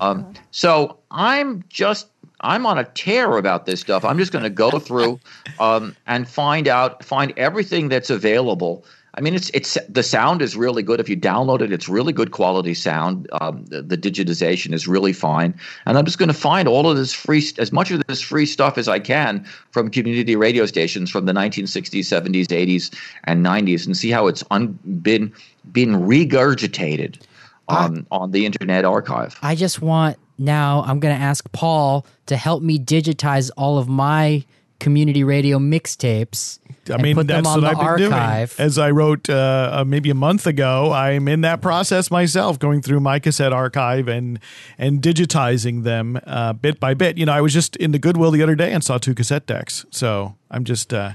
[0.04, 2.08] Um, so I'm just
[2.42, 4.04] I'm on a tear about this stuff.
[4.04, 5.20] I'm just going to go through
[5.60, 8.86] um, and find out find everything that's available.
[9.16, 11.00] I mean, it's it's the sound is really good.
[11.00, 13.30] If you download it, it's really good quality sound.
[13.40, 15.54] Um, the, the digitization is really fine,
[15.86, 18.48] and I'm just going to find all of this free, as much of this free
[18.48, 22.94] stuff as I can from community radio stations from the 1960s, 70s, 80s,
[23.26, 25.32] and 90s, and see how it's un, been
[25.72, 27.20] been regurgitated
[27.68, 29.38] on on the Internet Archive.
[29.42, 33.88] I just want now I'm going to ask Paul to help me digitize all of
[33.88, 34.44] my
[34.80, 36.60] community radio mixtapes
[36.92, 38.56] I mean, put them that's on what the I've been archive.
[38.58, 38.66] doing.
[38.66, 42.82] As I wrote uh, uh, maybe a month ago, I'm in that process myself, going
[42.82, 44.40] through my cassette archive and
[44.78, 47.18] and digitizing them uh, bit by bit.
[47.18, 49.46] You know, I was just in the Goodwill the other day and saw two cassette
[49.46, 51.14] decks, so I'm just uh,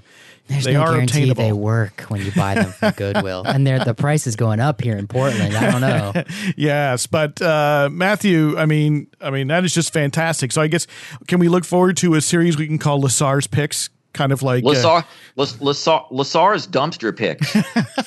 [0.48, 1.42] There's they no are guarantee obtainable.
[1.44, 4.80] they work when you buy them from Goodwill, and they're, the price is going up
[4.80, 5.54] here in Portland.
[5.54, 6.24] I don't know.
[6.56, 10.50] yes, but uh, Matthew, I mean, I mean that is just fantastic.
[10.52, 10.86] So I guess
[11.26, 14.64] can we look forward to a series we can call Lasar's picks, kind of like
[14.64, 15.04] uh, Lasar,
[15.36, 17.54] Las- Lasar, Lasar's dumpster picks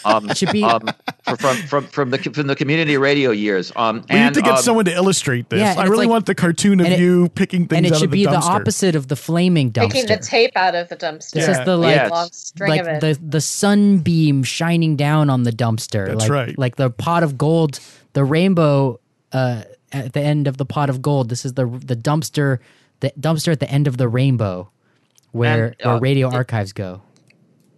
[0.05, 0.81] um, should be- um,
[1.37, 3.71] from from from the from the community radio years.
[3.75, 5.59] Um, we and need to get um, someone to illustrate this.
[5.59, 8.09] Yeah, I really like- want the cartoon of it- you picking things and it should
[8.09, 9.91] the be the opposite of the flaming dumpster.
[9.91, 11.31] Taking the tape out of the dumpster.
[11.31, 11.59] This Yeah.
[11.59, 12.11] is the like Yes.
[12.11, 13.01] long string like of it.
[13.01, 16.07] the the sunbeam shining down on the dumpster.
[16.07, 16.57] That's like, right.
[16.57, 17.79] Like the pot of gold,
[18.13, 18.99] the rainbow
[19.31, 21.29] uh, at the end of the pot of gold.
[21.29, 22.59] This is the the dumpster,
[23.01, 24.69] the dumpster at the end of the rainbow,
[25.31, 27.01] where And, uh, where radio it- archives go.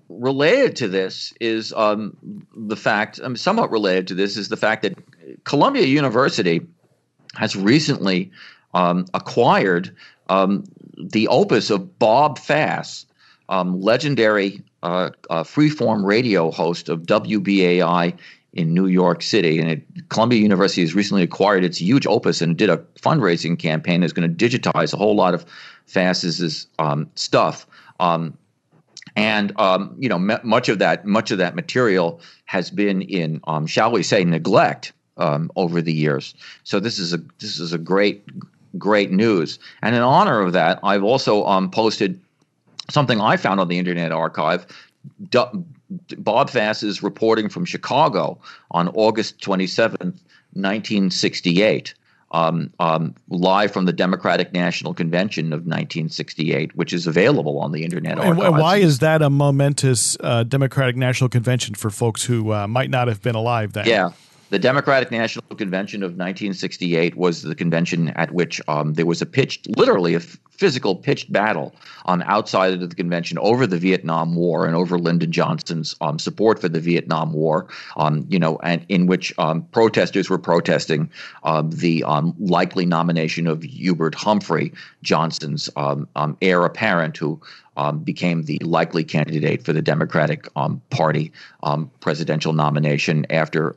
[0.10, 2.16] related to this is um,
[2.56, 4.94] the fact, um, somewhat related to this is the fact that
[5.44, 6.62] Columbia University
[7.36, 8.32] has recently
[8.74, 9.96] um, acquired
[10.30, 10.64] um,
[10.98, 13.06] the opus of Bob Fass,
[13.50, 18.14] um, legendary uh, uh, freeform radio host of WBAI
[18.54, 19.60] in New York City.
[19.60, 24.02] And it, Columbia University has recently acquired its huge opus and did a fundraising campaign
[24.02, 25.46] that's going to digitize a whole lot of
[25.86, 27.68] Fass's um, stuff.
[28.00, 28.38] Um,
[29.16, 33.40] and um, you know m- much of that much of that material has been in
[33.46, 36.34] um, shall we say neglect um, over the years
[36.64, 38.24] so this is a this is a great
[38.78, 42.20] great news and in honor of that i've also um, posted
[42.90, 44.66] something i found on the internet archive
[46.18, 48.38] bob fass is reporting from chicago
[48.72, 50.20] on august 27th
[50.54, 51.94] 1968
[52.32, 57.84] um, um, live from the Democratic National Convention of 1968, which is available on the
[57.84, 58.56] Internet And Archive.
[58.56, 62.90] wh- why is that a momentous uh, Democratic National Convention for folks who uh, might
[62.90, 63.86] not have been alive then?
[63.86, 64.10] Yeah.
[64.54, 69.26] The Democratic National Convention of 1968 was the convention at which um, there was a
[69.26, 71.74] pitched, literally a f- physical pitched battle
[72.06, 76.60] um, outside of the convention over the Vietnam War and over Lyndon Johnson's um, support
[76.60, 77.66] for the Vietnam War.
[77.98, 81.10] Um, you know, and in which um, protesters were protesting
[81.44, 82.06] um, the
[82.38, 85.68] likely nomination of Hubert Humphrey, Johnson's
[86.44, 87.42] heir apparent, who
[87.76, 91.32] um, became the likely candidate for the Democratic um, Party
[91.64, 93.76] um, presidential nomination after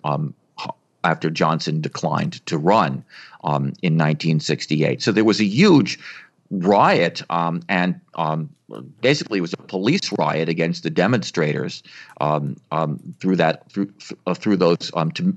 [1.07, 3.05] after Johnson declined to run
[3.45, 5.03] um, in 1968.
[5.03, 5.99] So there was a huge
[6.51, 8.51] riot um, and um,
[9.01, 11.83] basically it was a police riot against the demonstrators
[12.21, 13.93] um, um, through that through
[14.27, 15.37] uh, through those um, to,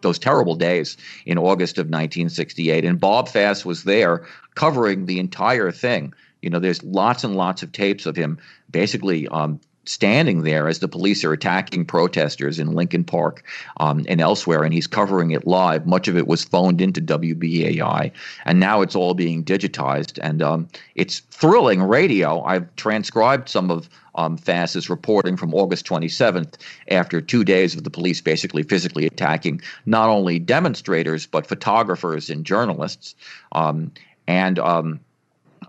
[0.00, 0.96] those terrible days
[1.26, 6.58] in August of 1968 and Bob Fass was there covering the entire thing you know
[6.58, 8.38] there's lots and lots of tapes of him
[8.70, 13.42] basically um, standing there as the police are attacking protesters in Lincoln Park
[13.78, 15.86] um, and elsewhere, and he's covering it live.
[15.86, 18.12] Much of it was phoned into WBAI,
[18.44, 22.42] and now it's all being digitized, and um, it's thrilling radio.
[22.42, 26.56] I've transcribed some of um, Fass's reporting from August 27th
[26.90, 32.44] after two days of the police basically physically attacking not only demonstrators but photographers and
[32.44, 33.14] journalists.
[33.52, 33.92] Um,
[34.26, 35.00] and um,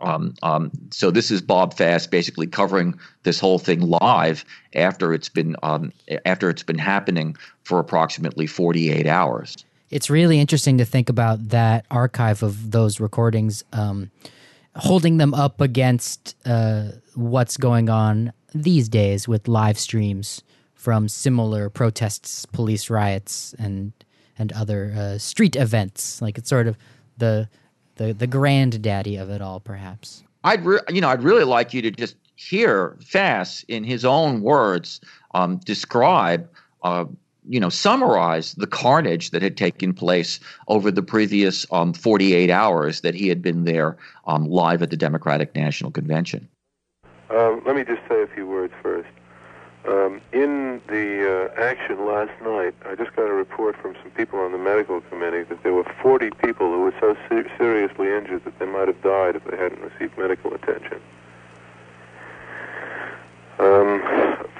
[0.01, 4.45] um, um, so this is Bob Fass basically covering this whole thing live
[4.75, 5.91] after it's been um,
[6.25, 9.57] after it's been happening for approximately 48 hours.
[9.89, 14.11] It's really interesting to think about that archive of those recordings, um,
[14.75, 20.43] holding them up against uh, what's going on these days with live streams
[20.75, 23.93] from similar protests, police riots, and
[24.37, 26.21] and other uh, street events.
[26.21, 26.77] Like it's sort of
[27.17, 27.49] the
[27.99, 30.23] the the granddaddy of it all, perhaps.
[30.43, 34.41] I'd re- you know I'd really like you to just hear Fass in his own
[34.41, 34.99] words
[35.35, 36.49] um, describe.
[36.81, 37.05] Uh,
[37.47, 43.01] you know, summarize the carnage that had taken place over the previous um, 48 hours
[43.01, 43.97] that he had been there
[44.27, 46.47] um, live at the Democratic National Convention.
[47.31, 49.09] Um, let me just say a few words first.
[49.89, 54.37] Um, in the uh, action last night, I just got a report from some people
[54.37, 58.45] on the medical committee that there were 40 people who were so ser- seriously injured
[58.45, 61.01] that they might have died if they hadn't received medical attention.
[63.57, 64.03] Um,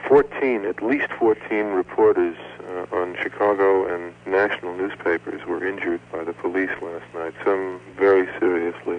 [0.08, 2.36] 14, at least 14 reporters
[2.68, 8.28] uh, on Chicago and national newspapers were injured by the police last night, some very
[8.40, 8.98] seriously.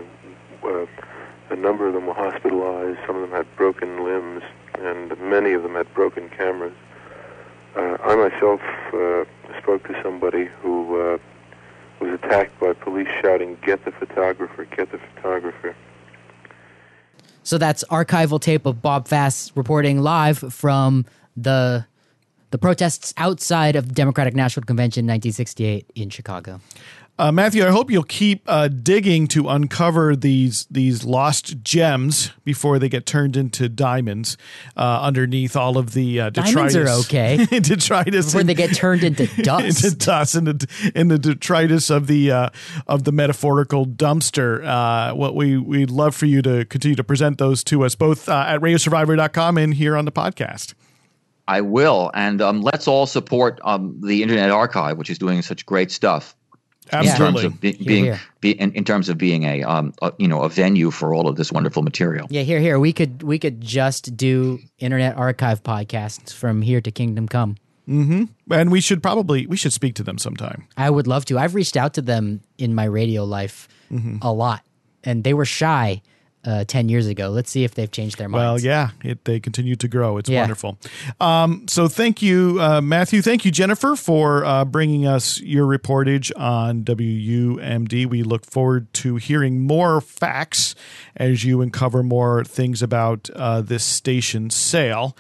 [0.62, 0.87] Uh,
[1.51, 4.45] a number of them were hospitalized, some of them had broken limbs,
[4.78, 6.75] and many of them had broken cameras.
[7.77, 8.61] Uh, I myself
[8.93, 9.25] uh,
[9.61, 11.19] spoke to somebody who uh,
[12.01, 15.77] was attacked by police shouting, Get the photographer, get the photographer.
[17.43, 21.07] So that's archival tape of Bob Fass reporting live from
[21.37, 21.87] the
[22.51, 26.61] the protests outside of Democratic National Convention 1968 in Chicago.
[27.21, 32.79] Uh, Matthew, I hope you'll keep uh, digging to uncover these these lost gems before
[32.79, 34.39] they get turned into diamonds
[34.75, 36.73] uh, underneath all of the uh, detritus.
[36.73, 37.45] Diamonds are okay.
[37.61, 39.85] detritus Before and- they get turned into dust.
[39.85, 42.49] into dust and the, in the detritus of the uh,
[42.87, 44.64] of the metaphorical dumpster.
[44.64, 48.31] Uh, what we we'd love for you to continue to present those to us both
[48.31, 50.73] uh, at radiosurvivor.com and here on the podcast.
[51.47, 55.66] I will, and um, let's all support um, the Internet Archive, which is doing such
[55.66, 56.35] great stuff.
[56.93, 58.20] In terms of be, being, here.
[58.41, 61.28] Be, in, in terms of being a, um, a you know a venue for all
[61.28, 62.26] of this wonderful material.
[62.30, 62.78] Yeah, here, here.
[62.78, 67.57] We could we could just do Internet Archive podcasts from here to Kingdom Come.
[68.51, 70.66] And we should probably we should speak to them sometime.
[70.76, 71.38] I would love to.
[71.38, 73.68] I've reached out to them in my radio life
[74.22, 74.64] a lot,
[75.03, 76.03] and they were shy
[76.45, 77.28] uh, ten years ago.
[77.30, 78.62] Let's see if they've changed their minds.
[78.64, 80.16] Well, yeah, it, they continue to grow.
[80.18, 80.41] It's Yeah.
[80.41, 80.78] wonderful.
[81.20, 83.20] Um, so thank you, uh, Matthew.
[83.22, 88.07] Thank you, Jennifer, for uh, bringing us your reportage on WUMD.
[88.07, 90.74] We look forward to hearing more facts
[91.16, 95.16] as you uncover more things about uh, this station sale.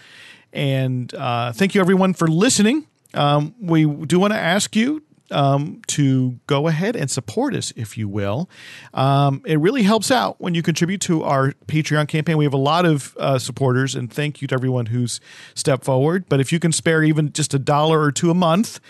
[0.52, 2.86] And uh, thank you, everyone, for listening.
[3.14, 7.96] Um, we do want to ask you um, to go ahead and support us, if
[7.96, 8.48] you will.
[8.94, 12.36] Um, it really helps out when you contribute to our Patreon campaign.
[12.36, 15.20] We have a lot of uh, supporters, and thank you to everyone who's
[15.54, 16.24] stepped forward.
[16.28, 18.80] But if you can spare even just a dollar or two a month,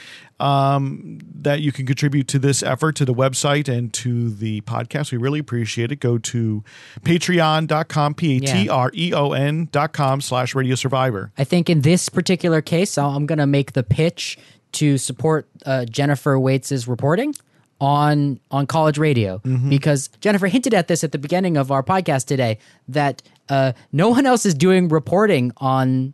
[0.40, 5.12] um, that you can contribute to this effort, to the website, and to the podcast.
[5.12, 5.96] We really appreciate it.
[5.96, 6.64] Go to
[7.02, 11.30] patreon.com, P A T R E O N dot com slash radio survivor.
[11.36, 14.38] I think in this particular case, I'm going to make the pitch
[14.72, 17.34] to support uh, Jennifer Waits's reporting
[17.80, 22.26] on on college radio because Jennifer hinted at this at the beginning of our podcast
[22.26, 22.58] today
[22.88, 26.12] that uh, no one else is doing reporting on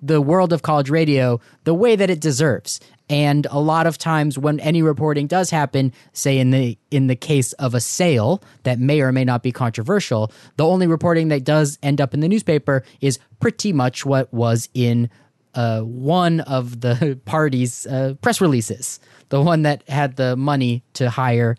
[0.00, 2.80] the world of college radio the way that it deserves.
[3.10, 7.16] And a lot of times when any reporting does happen, say in the in the
[7.16, 11.44] case of a sale that may or may not be controversial, the only reporting that
[11.44, 15.08] does end up in the newspaper is pretty much what was in
[15.54, 21.10] uh, one of the party's uh, press releases, the one that had the money to
[21.10, 21.56] hire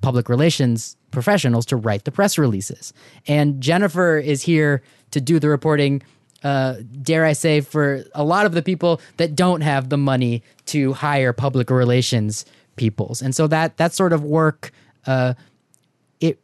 [0.00, 2.92] public relations professionals to write the press releases.
[3.26, 6.02] And Jennifer is here to do the reporting
[6.42, 10.42] uh, dare I say, for a lot of the people that don't have the money
[10.66, 12.46] to hire public relations
[12.76, 14.72] peoples, and so that that sort of work,
[15.06, 15.34] uh,
[16.20, 16.40] it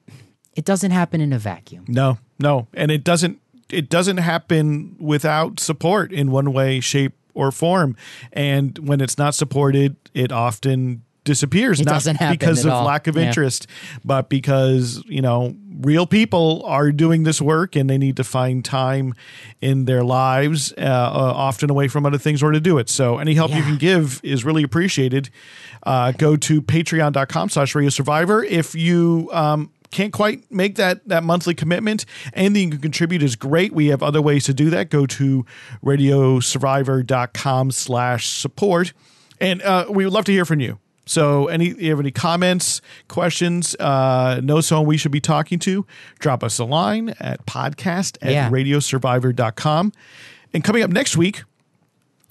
[0.55, 1.85] it doesn't happen in a vacuum.
[1.89, 3.41] No, no, and it doesn't.
[3.71, 7.97] It doesn't happen without support in one way, shape, or form.
[8.33, 11.81] And when it's not supported, it often disappears.
[11.81, 12.85] It not doesn't happen because of all.
[12.85, 13.25] lack of Yeah.
[13.27, 13.67] interest,
[14.05, 18.64] but because you know real people are doing this work and they need to find
[18.64, 19.12] time
[19.61, 22.89] in their lives, uh, uh, often away from other things, or to do it.
[22.89, 25.29] So any help you can give is really appreciated.
[25.83, 28.43] Uh, go to patreon.com slash radio survivor.
[28.45, 33.37] If you um, can't quite make that that monthly commitment, anything you can contribute is
[33.37, 33.72] great.
[33.72, 34.91] We have other ways to do that.
[34.91, 35.45] Go to
[35.84, 38.93] radiosurvivor.com slash support.
[39.41, 40.78] And uh, we would love to hear from you.
[41.09, 45.87] So, any you have any comments, questions, uh, know someone we should be talking to,
[46.18, 48.51] drop us a line at podcast at Yeah.
[48.51, 49.93] radiosurvivor.com.
[50.53, 51.45] And coming up next week,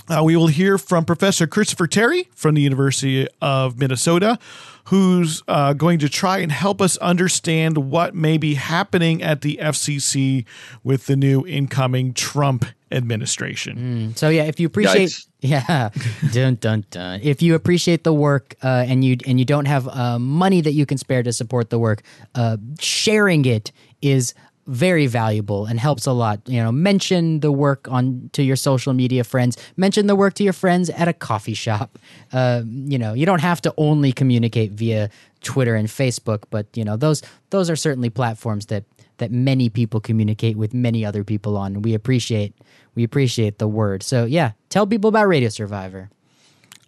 [0.10, 4.38] uh, we will hear from Professor Christopher Terry from the University of Minnesota,
[4.86, 9.58] who's uh, going to try and help us understand what may be happening at the
[9.62, 10.46] FCC
[10.84, 14.14] with the new incoming Trump administration.
[14.16, 15.28] So yeah, if you appreciate, Yikes.
[15.42, 15.90] yeah,
[16.32, 17.20] dun dun dun.
[17.24, 20.74] If you appreciate the work uh, and you and you don't have uh, money that
[20.74, 22.04] you can spare to support the work,
[22.36, 24.34] uh, sharing it is
[24.68, 26.42] very valuable and helps a lot.
[26.48, 29.58] You know, mention the work on to your social media friends.
[29.78, 31.98] Mention the work to your friends at a coffee shop.
[32.34, 35.10] Uh, you know, you don't have to only communicate via
[35.42, 38.84] Twitter and Facebook, but you know those those are certainly platforms that
[39.18, 41.82] that many people communicate with many other people on.
[41.82, 42.54] We appreciate
[42.94, 44.04] we appreciate the word.
[44.04, 46.10] So yeah, tell people about Radio Survivor.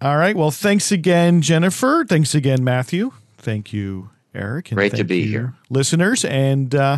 [0.02, 0.36] All right.
[0.36, 2.04] Well, thanks again, Jennifer.
[2.08, 3.14] Thanks again, Matthew.
[3.38, 4.72] Thank you, Eric.
[4.72, 5.54] And Great to be you, here.
[5.70, 6.26] listeners.
[6.26, 6.98] And uh,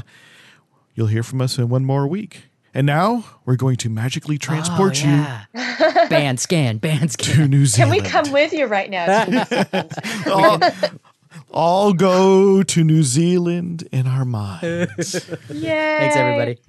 [1.00, 2.44] you'll hear from us in one more week.
[2.74, 5.60] And now we're going to magically transport oh, you
[6.10, 7.26] band scan, band scan.
[7.26, 7.50] to scan.
[7.50, 9.24] New Can we come with you right now?
[9.24, 9.94] to New Zealand?
[10.28, 10.60] all,
[11.52, 15.30] all go to New Zealand in our minds.
[15.50, 15.98] Yay!
[16.00, 16.60] Thanks everybody.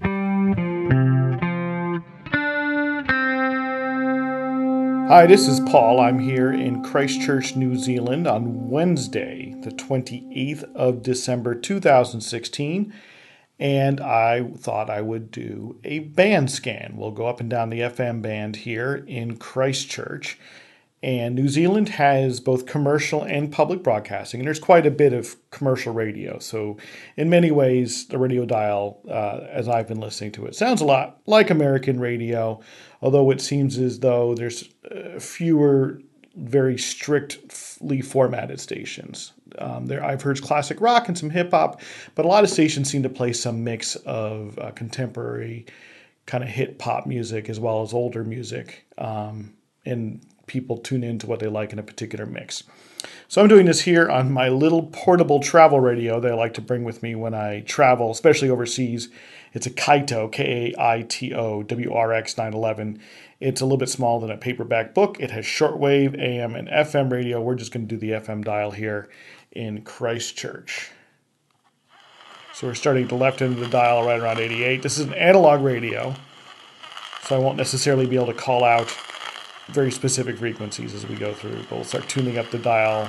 [5.09, 5.99] Hi, this is Paul.
[5.99, 12.95] I'm here in Christchurch, New Zealand on Wednesday, the 28th of December 2016.
[13.61, 16.95] And I thought I would do a band scan.
[16.97, 20.39] We'll go up and down the FM band here in Christchurch.
[21.03, 25.37] And New Zealand has both commercial and public broadcasting, and there's quite a bit of
[25.51, 26.39] commercial radio.
[26.39, 26.77] So,
[27.17, 30.85] in many ways, the radio dial, uh, as I've been listening to it, sounds a
[30.85, 32.61] lot like American radio,
[33.01, 36.03] although it seems as though there's uh, fewer
[36.37, 39.33] very strictly formatted stations.
[39.61, 41.81] Um, there, I've heard classic rock and some hip hop,
[42.15, 45.67] but a lot of stations seem to play some mix of uh, contemporary
[46.27, 48.87] kind of hip hop music as well as older music.
[48.99, 49.55] Um,
[49.85, 52.65] and people tune in to what they like in a particular mix.
[53.29, 56.61] So I'm doing this here on my little portable travel radio that I like to
[56.61, 59.09] bring with me when I travel, especially overseas.
[59.53, 63.01] It's a Kaito, K A I T O, WRX 911.
[63.39, 65.19] It's a little bit smaller than a paperback book.
[65.19, 67.41] It has shortwave, AM, and FM radio.
[67.41, 69.09] We're just going to do the FM dial here
[69.53, 70.91] in Christchurch.
[72.55, 74.83] So we're starting the left end of the dial right around 88.
[74.83, 76.15] This is an analog radio,
[77.23, 78.95] so I won't necessarily be able to call out
[79.69, 83.09] very specific frequencies as we go through, but we'll start tuning up the dial.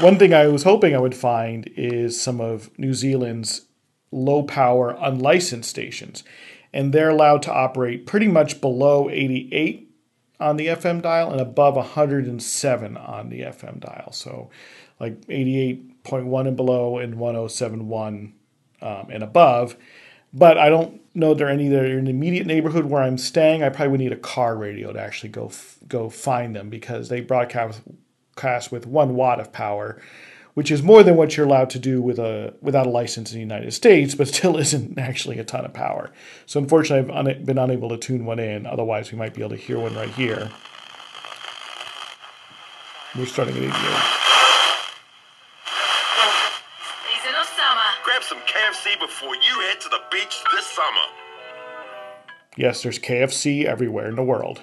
[0.00, 3.66] One thing I was hoping I would find is some of New Zealand's
[4.10, 6.24] low power unlicensed stations,
[6.72, 9.91] and they're allowed to operate pretty much below 88
[10.40, 14.10] on the FM dial and above 107 on the FM dial.
[14.12, 14.50] So,
[14.98, 18.34] like 88.1 and below and 1071
[18.82, 19.76] um, and above.
[20.32, 23.62] But I don't know they're any that are in the immediate neighborhood where I'm staying.
[23.62, 25.50] I probably would need a car radio to actually go
[25.88, 27.82] go find them because they broadcast
[28.36, 30.00] cast with one watt of power,
[30.54, 33.36] which is more than what you're allowed to do with a without a license in
[33.36, 36.10] the United States, but still isn't actually a ton of power.
[36.46, 38.66] So unfortunately, I've un- been unable to tune one in.
[38.66, 40.50] Otherwise, we might be able to hear one right here.
[43.16, 43.72] We're starting at 88.
[47.04, 47.88] Season of summer.
[48.04, 51.06] Grab some KFC before you head to the beach this summer.
[52.56, 54.60] Yes, there's KFC everywhere in the world.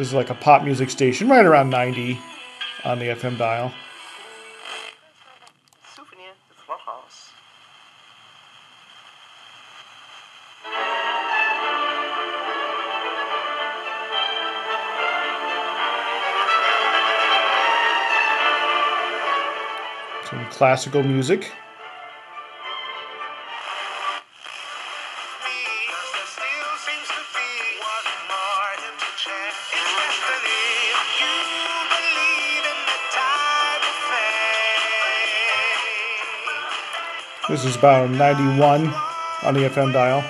[0.00, 2.18] This is like a pop music station, right around 90
[2.86, 3.70] on the FM dial.
[20.30, 21.52] Some classical music.
[37.50, 38.86] This is about 91
[39.42, 40.22] on the FM dial.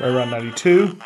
[0.00, 0.98] Right around 92.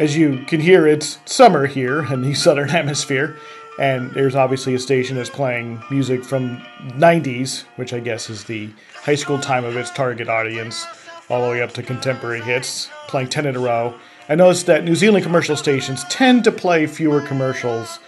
[0.00, 3.36] As you can hear, it's summer here in the southern hemisphere,
[3.78, 6.56] and there's obviously a station that's playing music from
[6.96, 10.86] 90s, which I guess is the high school time of its target audience,
[11.28, 13.94] all the way up to contemporary hits, playing 10 in a row.
[14.30, 17.98] I noticed that New Zealand commercial stations tend to play fewer commercials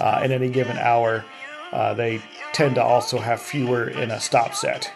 [0.00, 1.24] uh, in any given hour.
[1.70, 2.20] Uh, they
[2.52, 4.92] tend to also have fewer in a stop set,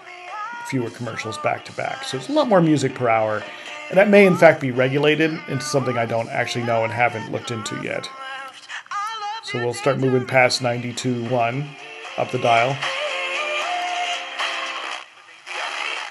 [0.66, 2.02] fewer commercials back to back.
[2.02, 3.44] So it's a lot more music per hour.
[3.92, 7.30] And that may, in fact, be regulated into something I don't actually know and haven't
[7.30, 8.08] looked into yet.
[9.44, 11.28] So we'll start moving past 92.1
[12.16, 12.72] up the dial.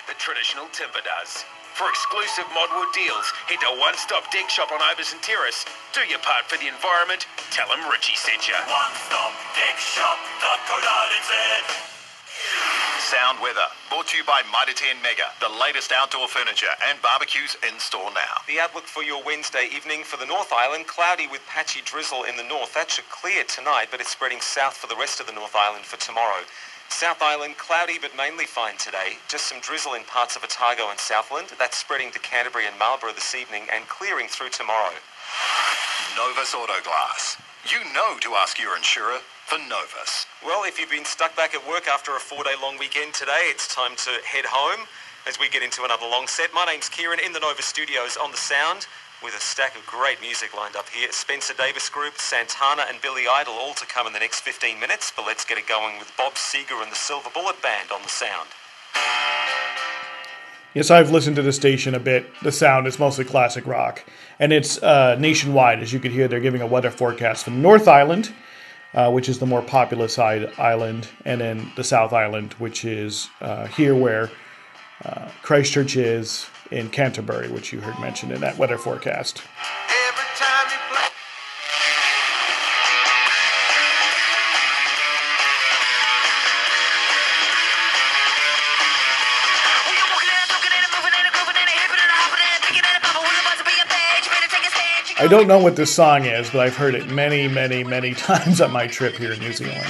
[0.06, 1.42] The traditional timber does.
[1.74, 5.66] For exclusive Modwood deals, head to One Stop Deck Shop on Iverson Terrace.
[5.98, 7.26] Do your part for the environment.
[7.50, 8.54] Tell them Richie sent you.
[8.54, 11.91] One Stop Deck Shop.co.nz.
[13.12, 17.60] Sound Weather, brought to you by Mitre 10 Mega, the latest outdoor furniture and barbecues
[17.60, 18.40] in store now.
[18.48, 22.40] The outlook for your Wednesday evening for the North Island cloudy with patchy drizzle in
[22.40, 22.74] the north.
[22.74, 25.84] That should clear tonight, but it's spreading south for the rest of the North Island
[25.84, 26.48] for tomorrow.
[26.88, 29.20] South Island cloudy but mainly fine today.
[29.28, 31.52] Just some drizzle in parts of Otago and Southland.
[31.60, 34.96] That's spreading to Canterbury and Marlborough this evening and clearing through tomorrow.
[36.16, 37.36] Novus Auto Glass.
[37.68, 39.20] You know to ask your insurer
[39.52, 40.32] for Novus.
[40.46, 43.68] Well, if you've been stuck back at work after a four-day long weekend today, it's
[43.68, 44.88] time to head home
[45.28, 46.54] as we get into another long set.
[46.56, 48.88] My name's Kieran in the Nova Studios on the sound
[49.20, 51.12] with a stack of great music lined up here.
[51.12, 55.12] Spencer Davis Group, Santana and Billy Idol all to come in the next 15 minutes,
[55.14, 58.08] but let's get it going with Bob Seger and the Silver Bullet Band on the
[58.08, 58.48] sound.
[60.74, 62.32] Yes, I've listened to the station a bit.
[62.42, 64.06] The sound is mostly classic rock,
[64.40, 65.82] and it's uh, nationwide.
[65.84, 68.32] As you can hear, they're giving a weather forecast for North Island,
[68.94, 73.68] uh, which is the more populous island, and then the South Island, which is uh,
[73.68, 74.30] here where
[75.06, 79.42] uh, Christchurch is in Canterbury, which you heard mentioned in that weather forecast.
[95.22, 98.60] I don't know what this song is, but I've heard it many, many, many times
[98.60, 99.86] on my trip here in New Zealand.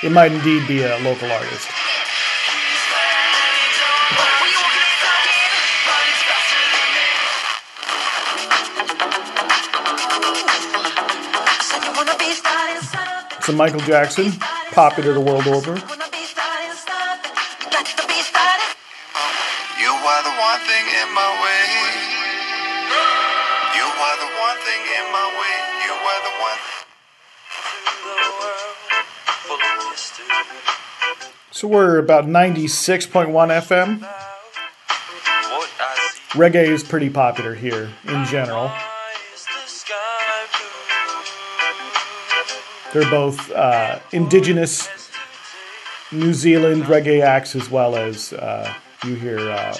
[0.00, 1.68] It might indeed be a local artist.
[13.42, 14.30] Some Michael Jackson,
[14.70, 15.97] popular the world over.
[31.58, 33.98] So we're about 96.1 FM.
[36.34, 38.70] Reggae is pretty popular here in general.
[42.92, 44.88] They're both uh, indigenous
[46.12, 48.72] New Zealand reggae acts as well as uh,
[49.04, 49.76] you hear uh,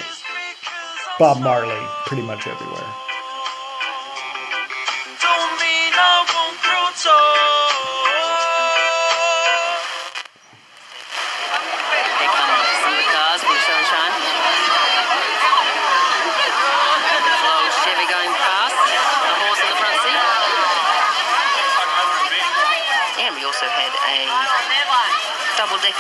[1.21, 3.08] Bob Marley pretty much everywhere.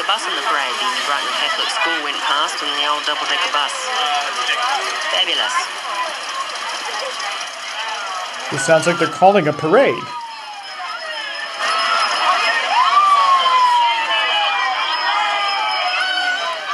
[0.09, 0.72] Bus in the parade.
[0.72, 3.74] The Brighton Catholic School went past and the old double-decker bus.
[5.12, 5.52] Fabulous.
[8.51, 10.02] This sounds like they're calling a parade.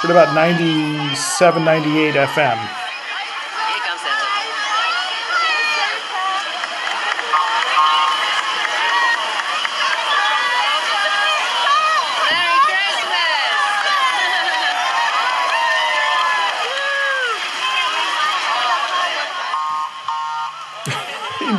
[0.04, 2.54] At about 97, 98 FM.
[2.54, 4.34] Here comes Santa.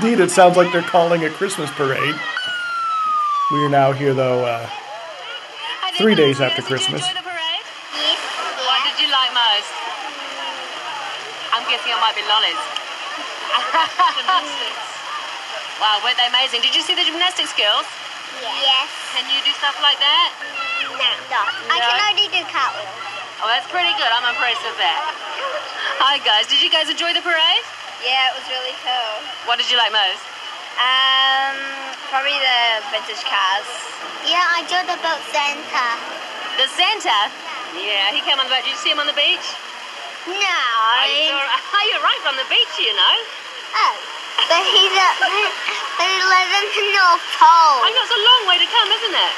[0.05, 2.13] Indeed, it sounds like they're calling a Christmas parade.
[3.49, 4.61] We are now here, though, uh,
[5.97, 7.01] three days after Christmas.
[7.01, 7.09] What
[8.85, 9.65] did you like most?
[11.57, 12.61] I'm guessing it might be lollies.
[14.21, 14.85] gymnastics.
[15.81, 16.61] Wow, weren't they amazing?
[16.61, 17.89] Did you see the gymnastics girls?
[18.45, 18.93] Yes.
[19.09, 20.29] Can you do stuff like that?
[21.33, 21.41] No.
[21.73, 22.93] I can only do cartwheels.
[23.41, 24.13] Oh, that's pretty good.
[24.13, 25.01] I'm impressed with that.
[25.97, 26.45] Hi, guys.
[26.45, 27.65] Did you guys enjoy the parade?
[28.05, 29.13] Yeah, it was really cool.
[29.49, 30.21] What did you like most?
[30.77, 31.57] Um,
[32.13, 33.65] probably the vintage cars.
[34.29, 35.87] Yeah, I enjoyed the boat Santa.
[36.61, 37.33] The Santa?
[37.73, 38.61] Yeah, he came on the boat.
[38.61, 39.47] Did you see him on the beach?
[40.29, 40.37] No.
[40.37, 43.15] I saw, oh, you're right on the beach, you know.
[43.73, 43.95] Oh,
[44.53, 47.81] but he's a, but he lives in the North Pole.
[47.81, 49.33] I know it's a long way to come, isn't it?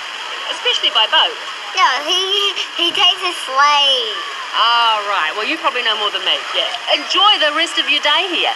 [0.60, 1.36] Especially by boat.
[1.72, 4.37] No, he he takes a sleigh.
[4.58, 5.34] All right.
[5.38, 6.34] Well, you probably know more than me.
[6.56, 6.66] Yeah.
[6.98, 8.50] Enjoy the rest of your day here.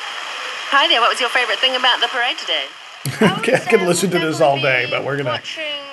[0.74, 1.00] Hi there.
[1.00, 2.66] What was your favourite thing about the parade today?
[3.38, 5.40] Okay, I could listen to this all day, but we're gonna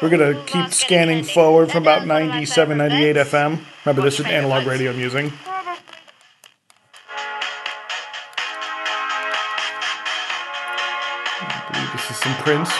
[0.01, 3.61] we're gonna keep scanning forward from about 97, 98 FM.
[3.85, 5.31] Remember, this is analog radio I'm using.
[11.41, 12.71] I believe this is some Prince.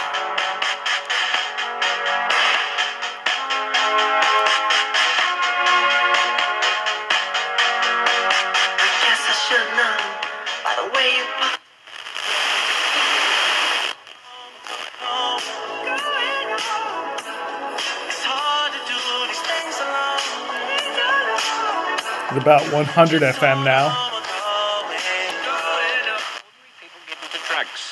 [22.49, 23.93] About 100 FM now.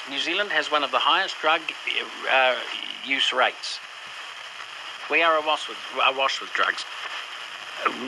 [0.08, 1.60] New Zealand has one of the highest drug
[2.32, 2.54] uh,
[3.04, 3.78] use rates.
[5.10, 5.76] We are awash with,
[6.08, 6.86] awash with drugs.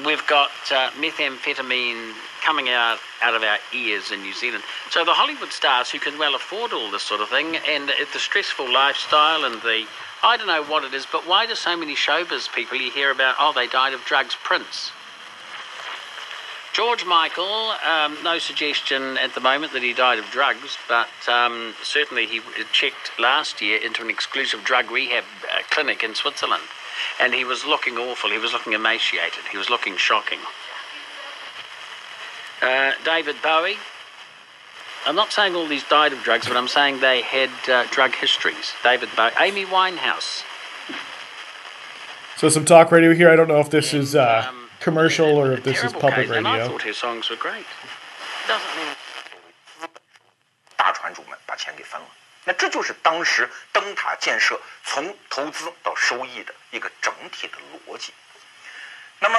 [0.07, 4.65] We've got uh, methamphetamine coming out, out of our ears in New Zealand.
[4.89, 8.19] So the Hollywood stars who can well afford all this sort of thing and the
[8.19, 9.85] stressful lifestyle and the,
[10.23, 13.11] I don't know what it is, but why do so many showbiz people you hear
[13.11, 14.93] about, oh, they died of drugs, Prince?
[16.79, 21.75] George Michael, um, no suggestion at the moment that he died of drugs, but um,
[21.83, 22.41] certainly he
[22.71, 26.63] checked last year into an exclusive drug rehab uh, clinic in Switzerland.
[27.21, 28.31] And he was looking awful.
[28.31, 29.43] He was looking emaciated.
[29.51, 30.39] He was looking shocking.
[32.63, 33.79] Uh, David Bowie.
[35.05, 38.15] I'm not saying all these died of drugs, but I'm saying they had uh, drug
[38.15, 38.73] histories.
[38.85, 39.33] David Bowie.
[39.41, 40.45] Amy Winehouse.
[42.37, 43.29] So some talk radio here.
[43.31, 44.49] I don't know if this is uh,
[44.88, 46.68] commercial or if this is Terrible public case, And I radio.
[46.70, 47.66] thought her songs were great.
[48.48, 48.96] Doesn't mean
[50.76, 52.08] 大船主们把钱给分了。
[52.46, 57.54] 那这就是当时灯塔建设从投资到收益的一个整体的
[57.88, 58.14] 逻辑。
[59.20, 59.38] 那么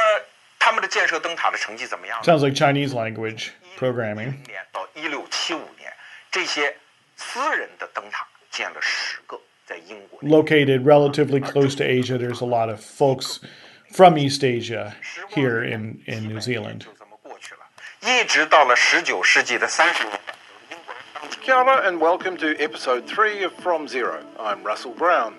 [0.58, 2.24] 他们的建设灯塔的成绩怎么样呢？
[2.24, 4.42] Sounds like Chinese language programming.
[4.46, 5.92] 年到一六七五年，
[6.32, 6.74] 这些
[7.16, 10.18] 私人的灯塔建了十个，在英国。
[10.22, 13.40] Located relatively close to Asia, there's a lot of folks
[13.91, 14.95] from East Asia
[15.29, 16.85] here in, in New Zealand.
[21.41, 24.23] Kia and welcome to episode 3 of From Zero.
[24.39, 25.35] I'm Russell Brown.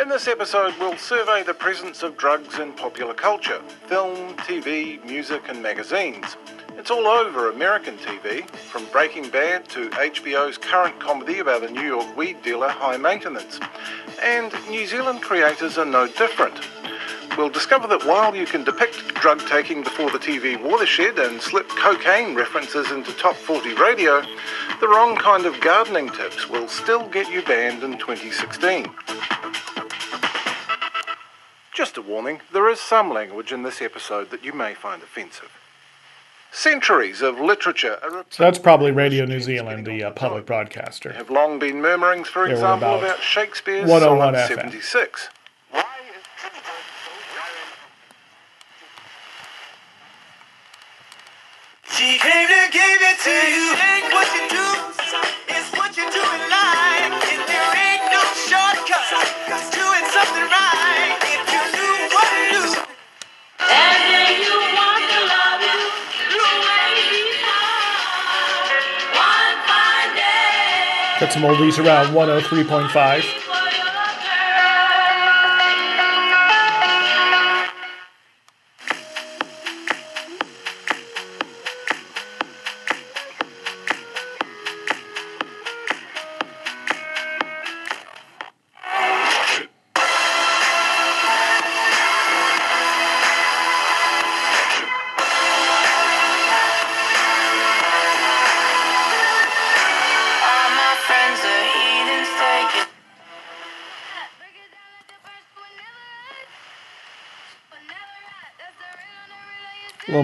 [0.00, 5.42] In this episode, we'll survey the presence of drugs in popular culture film, TV, music,
[5.48, 6.36] and magazines.
[6.78, 11.86] It's all over American TV, from Breaking Bad to HBO's current comedy about a New
[11.86, 13.60] York weed dealer, High Maintenance.
[14.22, 16.60] And New Zealand creators are no different.
[17.36, 21.68] We'll discover that while you can depict drug taking before the TV watershed and slip
[21.68, 24.22] cocaine references into top 40 radio,
[24.80, 28.86] the wrong kind of gardening tips will still get you banned in 2016.
[31.74, 35.50] Just a warning, there is some language in this episode that you may find offensive.
[36.50, 41.12] Centuries of literature are So that's probably Radio New Zealand, the uh, public broadcaster.
[41.12, 44.56] have long been murmurings, for example, about about Shakespeare's 101 Sonnet FM.
[44.70, 45.28] 76.
[52.06, 53.74] She came to give it to you.
[53.74, 54.66] Ain't what you do,
[55.50, 57.02] it's what you do in life.
[57.02, 59.26] And there ain't no shortcut.
[59.50, 61.18] Cause doing something right.
[61.26, 62.62] If you knew what to do.
[63.58, 65.82] And then you want to love you.
[66.30, 66.46] You
[66.78, 67.22] ain't be
[69.18, 71.18] One fine day.
[71.18, 73.45] Got some oldies around 103.5.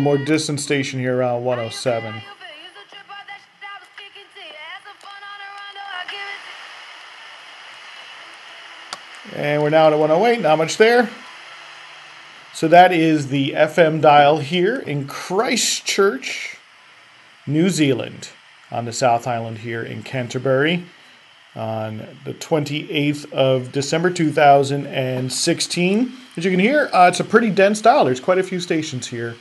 [0.03, 2.23] little more distant station here around 107.
[9.35, 11.09] And we're now at 108, not much there.
[12.53, 16.59] So that is the FM dial here in Christchurch,
[17.47, 18.29] New Zealand,
[18.70, 20.85] on the South Island here in Canterbury
[21.55, 26.12] on the 28th of December 2016.
[26.37, 28.07] As you can hear, uh, it's a pretty dense dial.
[28.07, 29.37] There's quite a few stations here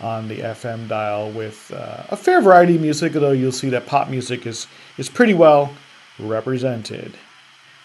[0.00, 3.86] on the FM dial with uh, a fair variety of music, although you'll see that
[3.86, 4.66] pop music is,
[4.98, 5.74] is pretty well
[6.18, 7.16] represented.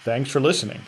[0.03, 0.81] Thanks for listening.